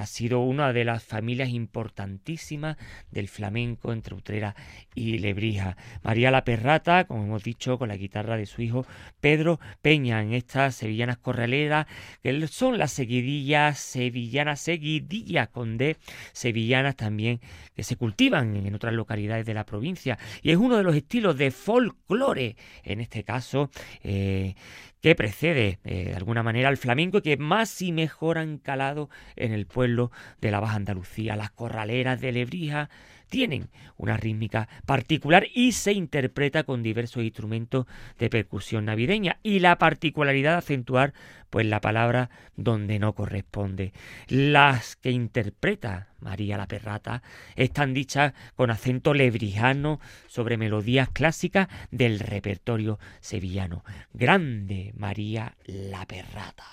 ha 0.00 0.06
sido 0.06 0.40
una 0.40 0.72
de 0.72 0.84
las 0.84 1.02
familias 1.02 1.50
importantísimas 1.50 2.76
del 3.10 3.28
flamenco 3.28 3.92
entre 3.92 4.14
Utrera 4.14 4.54
y 4.94 5.18
Lebrija. 5.18 5.76
María 6.02 6.30
La 6.30 6.44
Perrata, 6.44 7.06
como 7.06 7.24
hemos 7.24 7.42
dicho, 7.42 7.78
con 7.78 7.88
la 7.88 7.96
guitarra 7.96 8.36
de 8.36 8.46
su 8.46 8.62
hijo 8.62 8.86
Pedro 9.20 9.60
Peña 9.82 10.22
en 10.22 10.32
estas 10.32 10.74
sevillanas 10.74 11.18
corraleras, 11.18 11.86
que 12.22 12.46
son 12.48 12.78
las 12.78 12.92
seguidillas 12.92 13.78
sevillanas, 13.78 14.60
seguidillas 14.60 15.48
con 15.48 15.78
D, 15.78 15.96
sevillanas 16.32 16.96
también 16.96 17.40
que 17.74 17.82
se 17.82 17.96
cultivan 17.96 18.56
en 18.56 18.74
otras 18.74 18.94
localidades 18.94 19.46
de 19.46 19.54
la 19.54 19.64
provincia. 19.64 20.18
Y 20.42 20.50
es 20.50 20.56
uno 20.56 20.76
de 20.76 20.82
los 20.82 20.94
estilos 20.94 21.36
de 21.36 21.50
folclore, 21.50 22.56
en 22.82 23.00
este 23.00 23.24
caso, 23.24 23.70
eh, 24.02 24.54
que 25.00 25.14
precede 25.14 25.78
eh, 25.84 26.06
de 26.06 26.14
alguna 26.14 26.42
manera 26.42 26.68
al 26.68 26.76
flamenco 26.76 27.18
y 27.18 27.22
que 27.22 27.36
más 27.36 27.80
y 27.82 27.92
mejor 27.92 28.38
han 28.38 28.58
calado 28.58 29.08
en 29.36 29.52
el 29.52 29.66
pueblo 29.66 30.10
de 30.40 30.50
la 30.50 30.60
Baja 30.60 30.76
Andalucía. 30.76 31.36
Las 31.36 31.50
corraleras 31.50 32.20
de 32.20 32.32
Lebrija 32.32 32.90
tienen 33.28 33.68
una 33.96 34.16
rítmica 34.16 34.68
particular 34.86 35.46
y 35.54 35.72
se 35.72 35.92
interpreta 35.92 36.64
con 36.64 36.82
diversos 36.82 37.22
instrumentos 37.22 37.86
de 38.18 38.30
percusión 38.30 38.86
navideña 38.86 39.38
y 39.42 39.60
la 39.60 39.78
particularidad 39.78 40.52
de 40.52 40.58
acentuar 40.58 41.12
pues 41.50 41.66
la 41.66 41.80
palabra 41.80 42.30
donde 42.56 42.98
no 42.98 43.14
corresponde. 43.14 43.92
Las 44.28 44.96
que 44.96 45.10
interpreta 45.10 46.08
María 46.20 46.56
la 46.56 46.66
Perrata 46.66 47.22
están 47.56 47.94
dichas 47.94 48.34
con 48.54 48.70
acento 48.70 49.14
lebrijano 49.14 50.00
sobre 50.26 50.56
melodías 50.56 51.08
clásicas 51.10 51.68
del 51.90 52.20
repertorio 52.20 52.98
sevillano. 53.20 53.84
Grande 54.12 54.92
María 54.96 55.56
la 55.64 56.06
Perrata. 56.06 56.64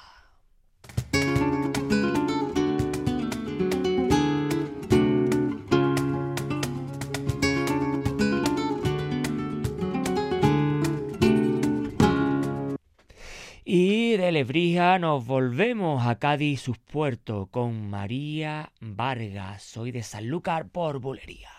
Y 13.67 14.15
de 14.17 14.31
Lebrija 14.31 14.99
nos 14.99 15.25
volvemos 15.25 16.05
a 16.05 16.19
Cádiz 16.19 16.61
sus 16.61 16.77
puertos 16.77 17.47
con 17.49 17.89
María 17.89 18.71
Vargas. 18.79 19.63
Soy 19.63 19.91
de 19.91 20.03
Sanlúcar 20.03 20.67
por 20.69 20.99
Bulería. 20.99 21.49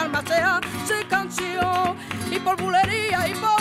alma 0.00 0.22
sea 0.26 0.60
se 0.86 1.06
canción. 1.08 1.96
Y 2.30 2.38
por 2.38 2.56
bulería 2.56 3.28
y 3.28 3.34
por 3.34 3.59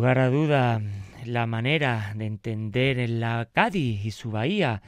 lugar 0.00 0.18
a 0.18 0.30
duda, 0.30 0.80
la 1.26 1.44
manera 1.44 2.14
de 2.16 2.24
entender 2.24 2.98
en 2.98 3.20
la 3.20 3.46
Cádiz 3.52 4.02
y 4.02 4.10
su 4.12 4.30
bahía, 4.30 4.80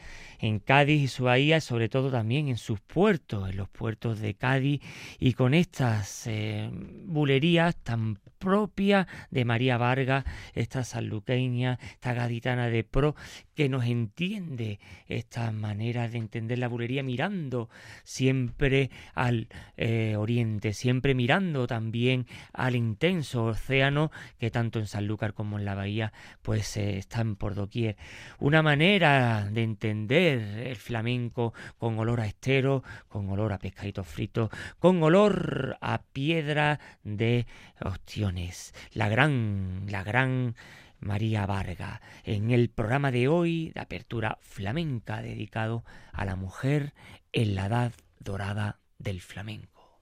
en 0.43 0.59
Cádiz 0.59 1.03
y 1.03 1.09
su 1.09 1.25
bahía, 1.25 1.61
sobre 1.61 1.89
todo 1.89 2.11
también 2.11 2.49
en 2.49 2.59
sus 2.59 2.81
puertos, 2.81 3.49
en 3.49 3.57
los 3.57 3.69
puertos 3.69 4.19
de 4.19 4.35
Cádiz, 4.35 4.83
y 5.21 5.35
con 5.35 5.55
estas 5.55 6.27
eh, 6.27 6.69
bulerías 6.73 7.77
tan 7.77 8.19
propias 8.39 9.07
de 9.31 9.45
María 9.45 9.79
Vargas, 9.79 10.25
esta 10.53 10.83
sanluqueña, 10.83 11.79
esta 11.93 12.13
gaditana 12.13 12.69
de 12.69 12.83
pro, 12.83 13.15
que 13.55 13.69
nos 13.69 13.85
entiende 13.85 14.81
estas 15.07 15.53
maneras 15.53 16.11
de 16.11 16.19
entender 16.19 16.59
la 16.59 16.67
bulería 16.67 17.05
mirando 17.05 17.69
siempre 18.03 18.91
al 19.15 19.49
eh, 19.77 20.17
oriente, 20.17 20.73
siempre 20.73 21.15
mirando 21.15 21.69
también 21.69 22.27
al 22.53 22.75
intenso 22.75 23.45
océano 23.45 24.11
que 24.41 24.51
tanto 24.51 24.81
en 24.81 24.89
Sanlúcar 24.89 25.35
como 25.35 25.59
en 25.59 25.65
la 25.65 25.77
bahía 25.77 26.13
pues 26.43 26.77
eh, 26.77 26.99
están 26.99 27.37
por 27.37 27.55
doquier. 27.55 27.97
Una 28.41 28.63
manera 28.63 29.49
de 29.53 29.63
entender 29.63 30.32
el 30.41 30.77
flamenco 30.77 31.53
con 31.79 31.99
olor 31.99 32.21
a 32.21 32.27
estero, 32.27 32.83
con 33.09 33.29
olor 33.31 33.53
a 33.53 33.59
pescadito 33.59 34.05
frito, 34.05 34.51
con 34.79 35.03
olor 35.03 35.77
a 35.81 36.03
piedra 36.13 36.81
de 37.03 37.47
ostiones. 37.81 38.75
La 38.93 39.09
gran, 39.09 39.87
la 39.89 40.03
gran 40.03 40.55
María 41.01 41.47
Varga, 41.47 42.01
en 42.25 42.51
el 42.51 42.71
programa 42.71 43.11
de 43.11 43.29
hoy 43.29 43.73
de 43.75 43.81
apertura 43.81 44.39
flamenca 44.41 45.21
dedicado 45.21 45.85
a 46.13 46.25
la 46.25 46.37
mujer 46.37 46.95
en 47.33 47.55
la 47.57 47.67
edad 47.67 47.93
dorada 48.21 48.79
del 48.99 49.21
flamenco. 49.21 50.01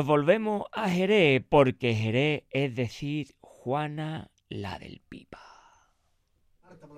Nos 0.00 0.06
volvemos 0.06 0.64
a 0.72 0.88
Jerez 0.88 1.44
porque 1.46 1.94
Jerez 1.94 2.44
es 2.48 2.74
decir 2.74 3.36
Juana 3.42 4.30
la 4.48 4.78
del 4.78 5.02
Pipa. 5.06 5.42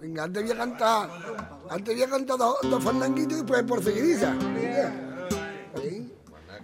Venga, 0.00 0.22
antes 0.22 0.44
voy 0.44 0.53
a 0.53 0.57
cantar, 0.57 1.11
antes 1.68 1.94
voy 1.96 2.05
a 2.05 2.09
cantar 2.09 2.38
dos, 2.38 2.59
dos 2.62 2.84
fandanguitos 2.84 3.32
y 3.32 3.36
después 3.40 3.64
por 3.64 3.82
seguidiza. 3.82 4.36
¿Sí? 5.82 6.12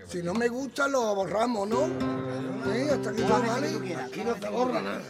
Si 0.06 0.22
no 0.22 0.32
me 0.32 0.46
gusta 0.46 0.86
lo 0.86 1.12
borramos, 1.16 1.68
¿no? 1.68 1.86
¿Sí? 1.86 2.88
Hasta 2.88 3.12
que 3.12 3.22
todo 3.22 3.42
vale. 3.42 3.96
Aquí 3.96 4.22
no 4.22 4.36
se 4.36 4.48
borra 4.48 4.80
nada. 4.80 5.02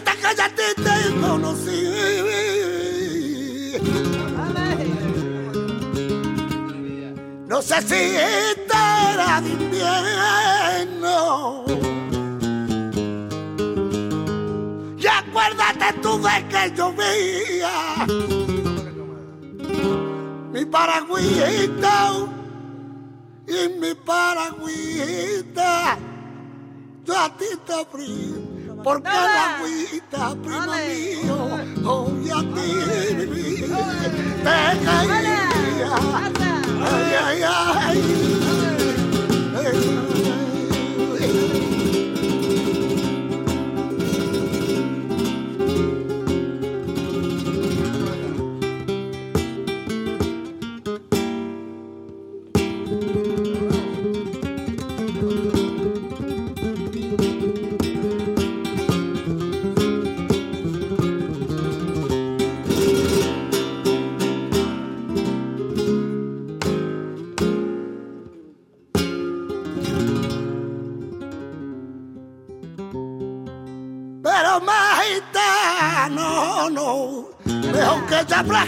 Que 0.00 0.36
ya 0.36 0.48
te, 0.48 0.74
te 0.74 1.20
conocí. 1.20 1.84
No 7.46 7.62
sé 7.62 7.80
si 7.82 7.94
estará 7.94 9.40
de 9.40 9.50
invierno. 9.50 11.64
Y 14.98 15.06
acuérdate 15.06 15.92
tú 16.02 16.20
de 16.20 16.48
que 16.48 16.72
llovía. 16.76 18.06
Mi 20.52 20.64
paragüita 20.64 22.10
y 23.46 23.68
mi 23.78 23.94
paragüita. 23.94 25.96
Yo 27.04 27.18
a 27.18 27.28
ti 27.36 27.44
te 27.66 27.84
frío 27.92 28.43
porque 28.84 29.08
la 29.08 29.56
agüita, 29.56 30.36
primo 30.44 30.74
mío, 30.76 31.36
hoy 31.90 32.30
a 32.30 32.40
ti 32.54 32.68
te 34.44 34.58
caía. 34.84 36.43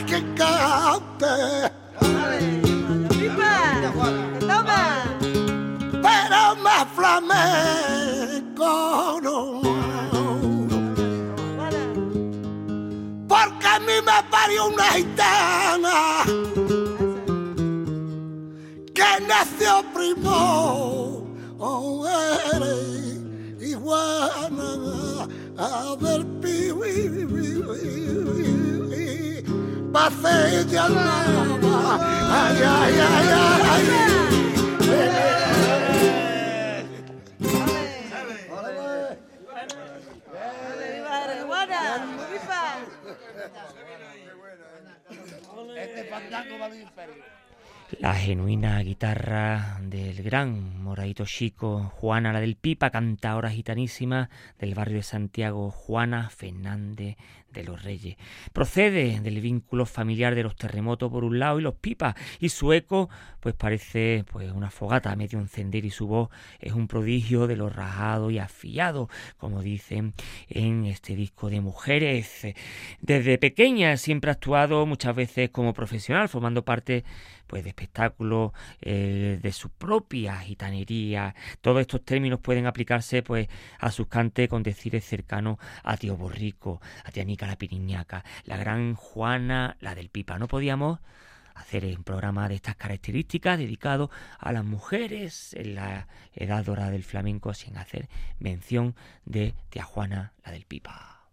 Que 0.06 0.22
cante. 0.34 1.70
Pero 6.02 6.56
más 6.62 6.86
flamenco 6.94 8.70
no. 9.22 9.60
Porque 13.28 13.66
a 13.66 13.80
mí 13.80 14.00
me 14.04 14.22
parió 14.30 14.66
una 14.66 14.84
gitana 14.92 16.22
que 18.94 19.20
nació 19.26 19.82
primo. 19.94 21.26
Oh, 21.58 22.06
eres 22.54 23.20
iguana 23.60 25.26
a 25.58 25.96
ver 26.00 26.26
pase 29.96 30.64
de 30.66 30.78
alma. 30.78 31.16
Ay, 32.38 32.58
ay, 32.78 32.94
ay, 33.12 33.28
ay. 33.72 33.84
Este 45.76 46.04
fandango 46.10 46.58
va 46.58 46.66
al. 46.66 47.45
La 48.00 48.14
genuina 48.14 48.82
guitarra 48.82 49.78
del 49.80 50.20
gran 50.24 50.82
Moradito 50.82 51.24
Chico, 51.24 51.92
Juana 51.94 52.32
la 52.32 52.40
del 52.40 52.56
Pipa, 52.56 52.90
cantadora 52.90 53.50
gitanísima 53.50 54.28
del 54.58 54.74
barrio 54.74 54.96
de 54.96 55.02
Santiago, 55.04 55.70
Juana 55.70 56.28
Fernández 56.28 57.16
de 57.52 57.64
los 57.64 57.84
Reyes. 57.84 58.16
Procede 58.52 59.20
del 59.20 59.40
vínculo 59.40 59.86
familiar 59.86 60.34
de 60.34 60.42
los 60.42 60.56
terremotos 60.56 61.10
por 61.10 61.24
un 61.24 61.38
lado 61.38 61.60
y 61.60 61.62
los 61.62 61.74
pipas, 61.74 62.16
y 62.40 62.48
su 62.48 62.72
eco 62.72 63.08
pues 63.40 63.54
parece 63.54 64.24
pues 64.30 64.50
una 64.50 64.70
fogata 64.70 65.14
medio 65.14 65.38
encender 65.38 65.84
y 65.84 65.90
su 65.90 66.08
voz 66.08 66.28
es 66.58 66.72
un 66.72 66.88
prodigio 66.88 67.46
de 67.46 67.56
lo 67.56 67.70
rajado 67.70 68.30
y 68.30 68.38
afiado, 68.38 69.08
como 69.38 69.62
dicen 69.62 70.12
en 70.48 70.86
este 70.86 71.14
disco 71.14 71.48
de 71.50 71.60
mujeres. 71.60 72.46
Desde 73.00 73.38
pequeña 73.38 73.96
siempre 73.96 74.30
ha 74.30 74.34
actuado 74.34 74.84
muchas 74.86 75.14
veces 75.14 75.50
como 75.50 75.72
profesional, 75.72 76.28
formando 76.28 76.64
parte 76.64 77.04
pues 77.46 77.64
de 77.64 77.70
espectáculos, 77.70 78.52
eh, 78.80 79.38
de 79.42 79.52
su 79.52 79.70
propia 79.70 80.38
gitanería. 80.38 81.34
Todos 81.60 81.80
estos 81.80 82.04
términos 82.04 82.40
pueden 82.40 82.66
aplicarse 82.66 83.22
pues 83.22 83.48
a 83.78 83.90
sus 83.90 84.08
cantes 84.08 84.48
con 84.48 84.62
decires 84.62 85.04
cercanos 85.04 85.58
a 85.82 85.96
Tío 85.96 86.16
Borrico, 86.16 86.80
a 87.04 87.10
Tía 87.10 87.24
Nica 87.24 87.46
la 87.46 87.56
Piriñaca, 87.56 88.24
la 88.44 88.56
gran 88.56 88.94
Juana, 88.94 89.76
la 89.80 89.94
del 89.94 90.08
Pipa. 90.08 90.38
No 90.38 90.48
podíamos 90.48 91.00
hacer 91.56 91.84
un 91.86 92.04
programa 92.04 92.48
de 92.48 92.54
estas 92.56 92.76
características 92.76 93.58
dedicado 93.58 94.10
a 94.38 94.52
las 94.52 94.64
mujeres 94.64 95.54
en 95.54 95.74
la 95.74 96.06
edad 96.34 96.64
dorada 96.64 96.90
del 96.90 97.02
flamenco 97.02 97.54
sin 97.54 97.78
hacer 97.78 98.08
mención 98.38 98.94
de 99.24 99.54
Tía 99.70 99.84
Juana, 99.84 100.34
la 100.44 100.52
del 100.52 100.66
Pipa. 100.66 101.28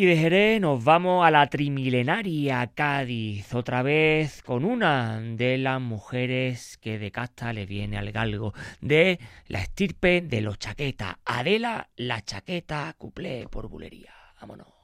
Y 0.00 0.06
de 0.06 0.16
Jerez 0.16 0.62
nos 0.62 0.82
vamos 0.82 1.26
a 1.26 1.30
la 1.30 1.46
trimilenaria 1.48 2.66
Cádiz, 2.68 3.52
otra 3.52 3.82
vez 3.82 4.42
con 4.42 4.64
una 4.64 5.20
de 5.20 5.58
las 5.58 5.78
mujeres 5.78 6.78
que 6.78 6.98
de 6.98 7.10
casta 7.10 7.52
le 7.52 7.66
viene 7.66 7.98
al 7.98 8.10
galgo, 8.10 8.54
de 8.80 9.20
la 9.46 9.60
estirpe 9.60 10.22
de 10.22 10.40
los 10.40 10.58
chaquetas, 10.58 11.16
Adela 11.26 11.90
la 11.96 12.24
chaqueta 12.24 12.94
cuplé 12.96 13.46
por 13.50 13.68
bulería. 13.68 14.14
Vámonos. 14.40 14.79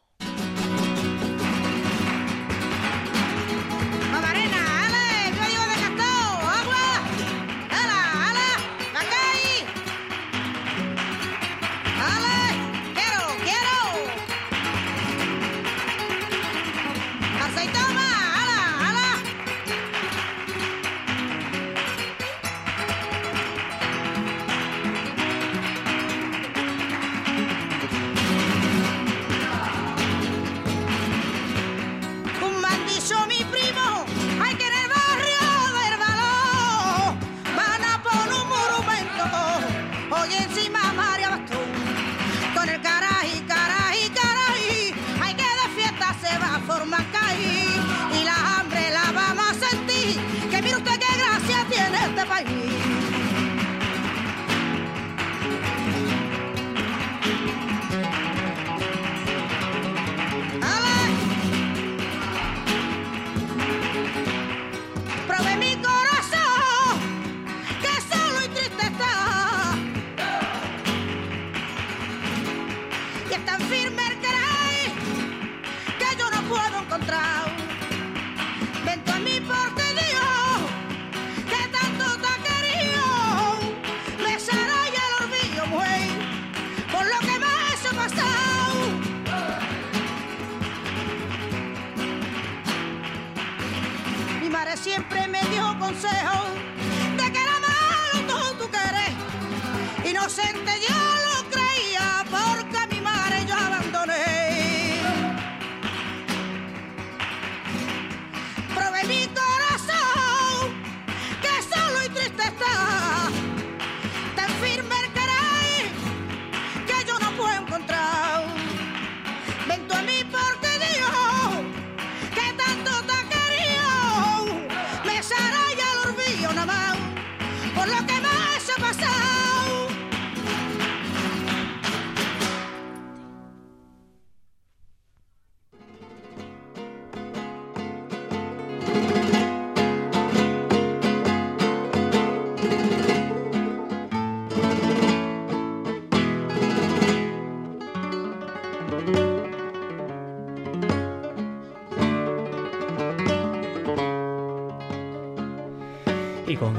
siempre 94.87 95.27
me 95.27 95.41
dio 95.51 95.77
consejos. 95.81 96.46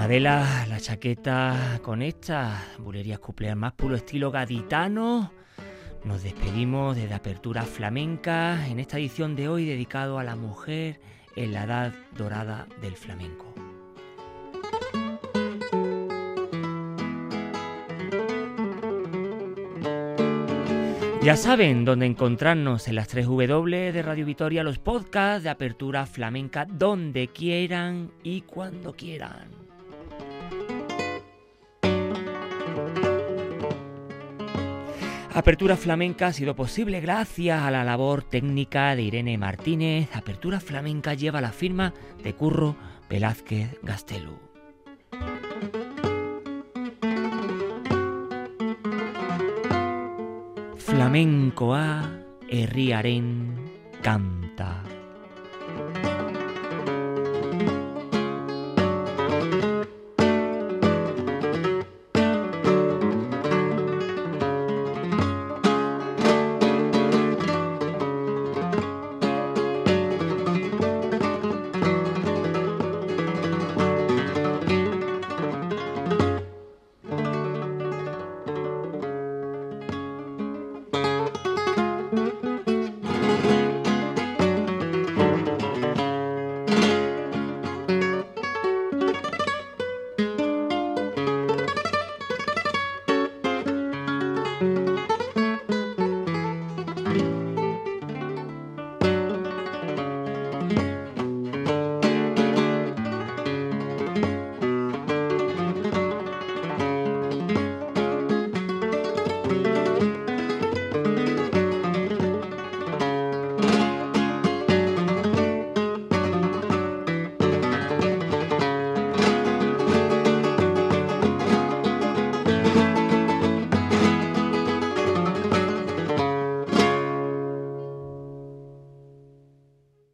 Adela, 0.07 0.65
la 0.69 0.79
chaqueta 0.79 1.81
con 1.83 2.01
esta 2.01 2.63
bulerías 2.79 3.19
cumpleaños 3.19 3.59
más 3.59 3.73
puro 3.73 3.97
estilo 3.97 4.31
gaditano. 4.31 5.33
Nos 6.05 6.23
despedimos 6.23 6.95
desde 6.95 7.13
Apertura 7.13 7.63
Flamenca 7.63 8.65
en 8.69 8.79
esta 8.79 8.99
edición 8.99 9.35
de 9.35 9.49
hoy 9.49 9.65
dedicado 9.65 10.17
a 10.17 10.23
la 10.23 10.37
mujer 10.37 11.01
en 11.35 11.51
la 11.51 11.65
edad 11.65 11.93
dorada 12.15 12.67
del 12.79 12.95
flamenco. 12.95 13.53
Ya 21.21 21.35
saben 21.35 21.83
dónde 21.83 22.05
encontrarnos 22.05 22.87
en 22.87 22.95
las 22.95 23.09
3 23.09 23.25
W 23.25 23.91
de 23.91 24.01
Radio 24.01 24.25
Vitoria, 24.25 24.63
los 24.63 24.79
podcasts 24.79 25.43
de 25.43 25.49
Apertura 25.49 26.05
Flamenca, 26.05 26.63
donde 26.63 27.27
quieran 27.27 28.13
y 28.23 28.43
cuando 28.43 28.93
quieran. 28.93 29.66
Apertura 35.37 35.77
Flamenca 35.77 36.25
ha 36.25 36.33
sido 36.33 36.55
posible 36.55 36.99
gracias 36.99 37.61
a 37.61 37.69
la 37.69 37.83
labor 37.83 38.23
técnica 38.23 38.95
de 38.95 39.03
Irene 39.03 39.37
Martínez. 39.37 40.09
Apertura 40.15 40.59
Flamenca 40.59 41.13
lleva 41.13 41.41
la 41.41 41.51
firma 41.51 41.93
de 42.23 42.33
Curro 42.33 42.75
Velázquez 43.07 43.77
Gastelu. 43.83 44.39
Flamenco 50.75 51.75
a 51.75 52.09
herriaren 52.49 53.53
can 54.01 54.46